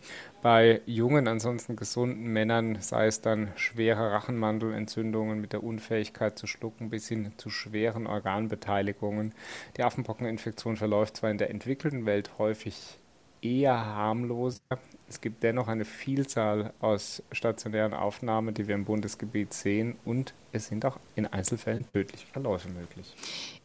bei 0.42 0.80
jungen, 0.86 1.28
ansonsten 1.28 1.76
gesunden 1.76 2.24
Männern, 2.32 2.78
sei 2.80 3.06
es 3.06 3.20
dann 3.20 3.52
schwere 3.54 4.10
Rachenmandelentzündungen 4.10 5.40
mit 5.40 5.52
der 5.52 5.62
Unfähigkeit 5.62 6.36
zu 6.36 6.48
schlucken 6.48 6.90
bis 6.90 7.08
hin 7.08 7.32
zu 7.36 7.48
schweren 7.48 8.08
Organbeteiligungen. 8.08 9.32
Die 9.76 9.84
Affenpockeninfektion 9.84 10.76
verläuft 10.76 11.16
zwar 11.16 11.30
in 11.30 11.38
der 11.38 11.50
entwickelten 11.50 12.06
Welt 12.06 12.38
häufig 12.38 12.98
eher 13.42 13.84
harmloser. 13.84 14.60
Es 15.08 15.20
gibt 15.20 15.42
dennoch 15.42 15.68
eine 15.68 15.84
Vielzahl 15.84 16.72
aus 16.80 17.22
stationären 17.32 17.92
Aufnahmen, 17.92 18.54
die 18.54 18.66
wir 18.66 18.74
im 18.74 18.86
Bundesgebiet 18.86 19.52
sehen 19.52 19.96
und 20.06 20.32
es 20.52 20.68
sind 20.68 20.86
auch 20.86 20.98
in 21.16 21.26
Einzelfällen 21.26 21.84
tödliche 21.92 22.26
Verläufe 22.26 22.68
möglich. 22.70 23.14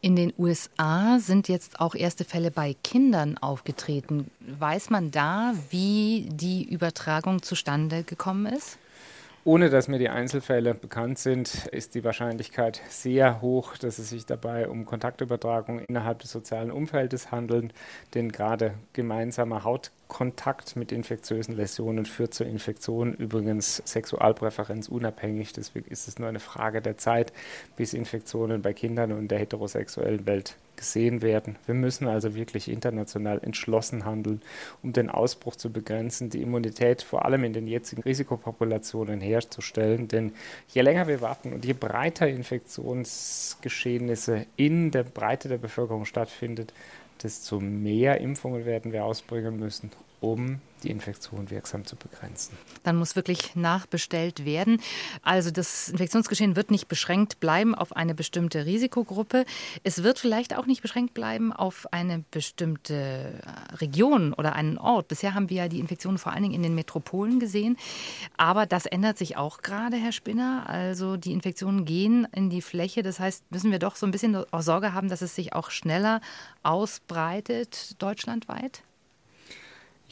In 0.00 0.16
den 0.16 0.32
USA 0.36 1.18
sind 1.20 1.48
jetzt 1.48 1.80
auch 1.80 1.94
erste 1.94 2.24
Fälle 2.24 2.50
bei 2.50 2.74
Kindern 2.82 3.38
aufgetreten. 3.38 4.30
Weiß 4.40 4.90
man 4.90 5.10
da, 5.10 5.54
wie 5.70 6.28
die 6.30 6.68
Übertragung 6.68 7.42
zustande 7.42 8.02
gekommen 8.02 8.46
ist? 8.46 8.78
Ohne 9.44 9.70
dass 9.70 9.88
mir 9.88 9.98
die 9.98 10.08
Einzelfälle 10.08 10.74
bekannt 10.74 11.18
sind, 11.18 11.66
ist 11.66 11.94
die 11.94 12.04
Wahrscheinlichkeit 12.04 12.82
sehr 12.88 13.40
hoch, 13.40 13.76
dass 13.76 13.98
es 13.98 14.10
sich 14.10 14.26
dabei 14.26 14.68
um 14.68 14.84
Kontaktübertragung 14.84 15.80
innerhalb 15.80 16.18
des 16.18 16.32
sozialen 16.32 16.70
Umfeldes 16.70 17.30
handelt, 17.30 17.72
denn 18.14 18.30
gerade 18.30 18.74
gemeinsamer 18.92 19.64
Hautkontakt 20.08 20.74
mit 20.74 20.90
infektiösen 20.90 21.54
Läsionen 21.54 22.06
führt 22.06 22.34
zur 22.34 22.46
Infektion, 22.46 23.14
übrigens 23.14 23.82
sexualpräferenzunabhängig. 23.84 25.52
Deswegen 25.52 25.88
ist 25.90 26.08
es 26.08 26.18
nur 26.18 26.28
eine 26.28 26.40
Frage 26.40 26.80
der 26.80 26.96
Zeit, 26.96 27.32
bis 27.76 27.92
Infektionen 27.92 28.62
bei 28.62 28.72
Kindern 28.72 29.12
und 29.12 29.28
der 29.28 29.38
heterosexuellen 29.38 30.24
Welt 30.26 30.56
gesehen 30.76 31.20
werden. 31.22 31.56
Wir 31.66 31.74
müssen 31.74 32.08
also 32.08 32.34
wirklich 32.34 32.70
international 32.70 33.40
entschlossen 33.42 34.06
handeln, 34.06 34.40
um 34.82 34.94
den 34.94 35.10
Ausbruch 35.10 35.56
zu 35.56 35.70
begrenzen, 35.70 36.30
die 36.30 36.40
Immunität 36.40 37.02
vor 37.02 37.24
allem 37.24 37.42
in 37.44 37.52
den 37.52 37.66
jetzigen 37.66 38.02
Risikopopulationen 38.02 39.20
herzustellen. 39.20 40.08
Denn 40.08 40.32
je 40.68 40.80
länger 40.82 41.08
wir 41.08 41.20
warten 41.20 41.52
und 41.52 41.64
je 41.64 41.72
breiter 41.74 42.28
Infektionsgeschehnisse 42.28 44.46
in 44.56 44.90
der 44.90 45.02
Breite 45.02 45.48
der 45.48 45.58
Bevölkerung 45.58 46.06
stattfindet, 46.06 46.72
desto 47.22 47.60
mehr 47.60 48.20
Impfungen 48.20 48.64
werden 48.64 48.92
wir 48.92 49.04
ausbringen 49.04 49.58
müssen, 49.58 49.90
um 50.20 50.60
die 50.82 50.90
Infektion 50.90 51.50
wirksam 51.50 51.84
zu 51.84 51.96
begrenzen. 51.96 52.56
Dann 52.84 52.96
muss 52.96 53.16
wirklich 53.16 53.56
nachbestellt 53.56 54.44
werden. 54.44 54.80
Also 55.22 55.50
das 55.50 55.88
Infektionsgeschehen 55.88 56.56
wird 56.56 56.70
nicht 56.70 56.88
beschränkt 56.88 57.40
bleiben 57.40 57.74
auf 57.74 57.96
eine 57.96 58.14
bestimmte 58.14 58.66
Risikogruppe. 58.66 59.44
Es 59.82 60.02
wird 60.02 60.18
vielleicht 60.18 60.56
auch 60.56 60.66
nicht 60.66 60.82
beschränkt 60.82 61.14
bleiben 61.14 61.52
auf 61.52 61.92
eine 61.92 62.24
bestimmte 62.30 63.40
Region 63.80 64.32
oder 64.32 64.54
einen 64.54 64.78
Ort. 64.78 65.08
Bisher 65.08 65.34
haben 65.34 65.50
wir 65.50 65.56
ja 65.58 65.68
die 65.68 65.80
Infektionen 65.80 66.18
vor 66.18 66.32
allen 66.32 66.42
Dingen 66.42 66.54
in 66.54 66.62
den 66.62 66.74
Metropolen 66.74 67.40
gesehen. 67.40 67.76
Aber 68.36 68.66
das 68.66 68.86
ändert 68.86 69.18
sich 69.18 69.36
auch 69.36 69.58
gerade, 69.62 69.96
Herr 69.96 70.12
Spinner. 70.12 70.68
Also 70.68 71.16
die 71.16 71.32
Infektionen 71.32 71.84
gehen 71.84 72.26
in 72.32 72.50
die 72.50 72.62
Fläche. 72.62 73.02
Das 73.02 73.18
heißt, 73.18 73.50
müssen 73.50 73.72
wir 73.72 73.78
doch 73.78 73.96
so 73.96 74.06
ein 74.06 74.12
bisschen 74.12 74.36
auch 74.36 74.62
Sorge 74.62 74.92
haben, 74.92 75.08
dass 75.08 75.22
es 75.22 75.34
sich 75.34 75.54
auch 75.54 75.70
schneller 75.70 76.20
ausbreitet 76.62 78.00
deutschlandweit? 78.00 78.82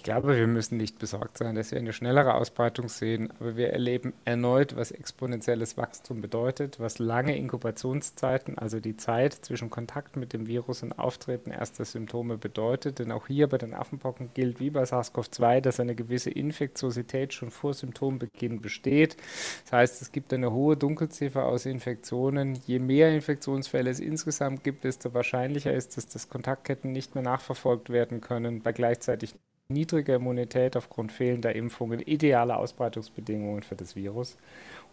Glaube, 0.07 0.37
wir 0.37 0.47
müssen 0.47 0.77
nicht 0.77 1.01
besorgt 1.01 1.37
sein, 1.37 1.57
dass 1.57 1.73
wir 1.73 1.79
eine 1.79 1.93
schnellere 1.93 2.35
Ausbreitung 2.35 2.89
sehen, 2.89 3.33
aber 3.41 3.57
wir 3.57 3.71
erleben 3.71 4.13
erneut, 4.25 4.77
was 4.77 4.93
exponentielles 4.93 5.77
Wachstum 5.77 6.21
bedeutet, 6.21 6.79
was 6.79 7.01
lange 7.01 7.37
Inkubationszeiten, 7.37 8.57
also 8.57 8.79
die 8.79 8.97
Zeit 8.97 9.33
zwischen 9.33 9.69
Kontakt 9.69 10.15
mit 10.15 10.33
dem 10.33 10.47
Virus 10.47 10.85
und 10.85 10.97
Auftreten 10.97 11.51
erster 11.51 11.85
Symptome 11.85 12.39
bedeutet. 12.39 13.01
Denn 13.01 13.11
auch 13.11 13.27
hier 13.27 13.49
bei 13.49 13.59
den 13.59 13.75
Affenpocken 13.75 14.31
gilt 14.33 14.61
wie 14.61 14.71
bei 14.71 14.85
SARS-CoV-2, 14.85 15.61
dass 15.61 15.81
eine 15.81 15.97
gewisse 15.97 16.31
Infektiosität 16.31 17.35
schon 17.35 17.51
vor 17.51 17.75
Symptombeginn 17.75 18.61
besteht. 18.61 19.17
Das 19.65 19.73
heißt, 19.73 20.03
es 20.03 20.13
gibt 20.13 20.33
eine 20.33 20.53
hohe 20.53 20.77
Dunkelziffer 20.77 21.47
aus 21.47 21.67
Infektionen. 21.67 22.61
Je 22.65 22.79
mehr 22.79 23.13
Infektionsfälle 23.13 23.91
es 23.91 23.99
insgesamt 23.99 24.63
gibt, 24.63 24.85
desto 24.85 25.15
wahrscheinlicher 25.15 25.75
ist 25.75 25.99
es, 25.99 26.07
dass 26.07 26.29
Kontaktketten 26.29 26.93
nicht 26.93 27.17
mehr 27.17 27.25
nachverfolgt 27.25 27.91
werden 27.91 28.21
können 28.21 28.63
bei 28.63 28.71
gleichzeitig 28.71 29.35
niedrige 29.69 30.15
Immunität 30.15 30.77
aufgrund 30.77 31.13
fehlender 31.13 31.55
Impfungen, 31.55 32.01
ideale 32.01 32.57
Ausbreitungsbedingungen 32.57 33.63
für 33.63 33.77
das 33.77 33.97
Virus. 33.97 34.37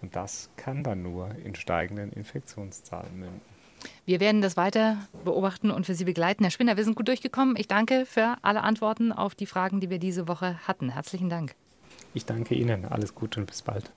Und 0.01 0.15
das 0.15 0.49
kann 0.57 0.83
dann 0.83 1.03
nur 1.03 1.29
in 1.43 1.55
steigenden 1.55 2.11
Infektionszahlen 2.11 3.19
münden. 3.19 3.41
Wir 4.05 4.19
werden 4.19 4.41
das 4.41 4.57
weiter 4.57 4.97
beobachten 5.23 5.71
und 5.71 5.85
für 5.85 5.93
Sie 5.93 6.05
begleiten. 6.05 6.43
Herr 6.43 6.51
Spinner, 6.51 6.77
wir 6.77 6.83
sind 6.83 6.95
gut 6.95 7.07
durchgekommen. 7.07 7.55
Ich 7.57 7.67
danke 7.67 8.05
für 8.05 8.37
alle 8.41 8.61
Antworten 8.61 9.11
auf 9.11 9.35
die 9.35 9.45
Fragen, 9.45 9.79
die 9.79 9.89
wir 9.89 9.99
diese 9.99 10.27
Woche 10.27 10.59
hatten. 10.67 10.89
Herzlichen 10.89 11.29
Dank. 11.29 11.55
Ich 12.13 12.25
danke 12.25 12.55
Ihnen. 12.55 12.85
Alles 12.85 13.15
Gute 13.15 13.39
und 13.39 13.45
bis 13.45 13.61
bald. 13.61 13.91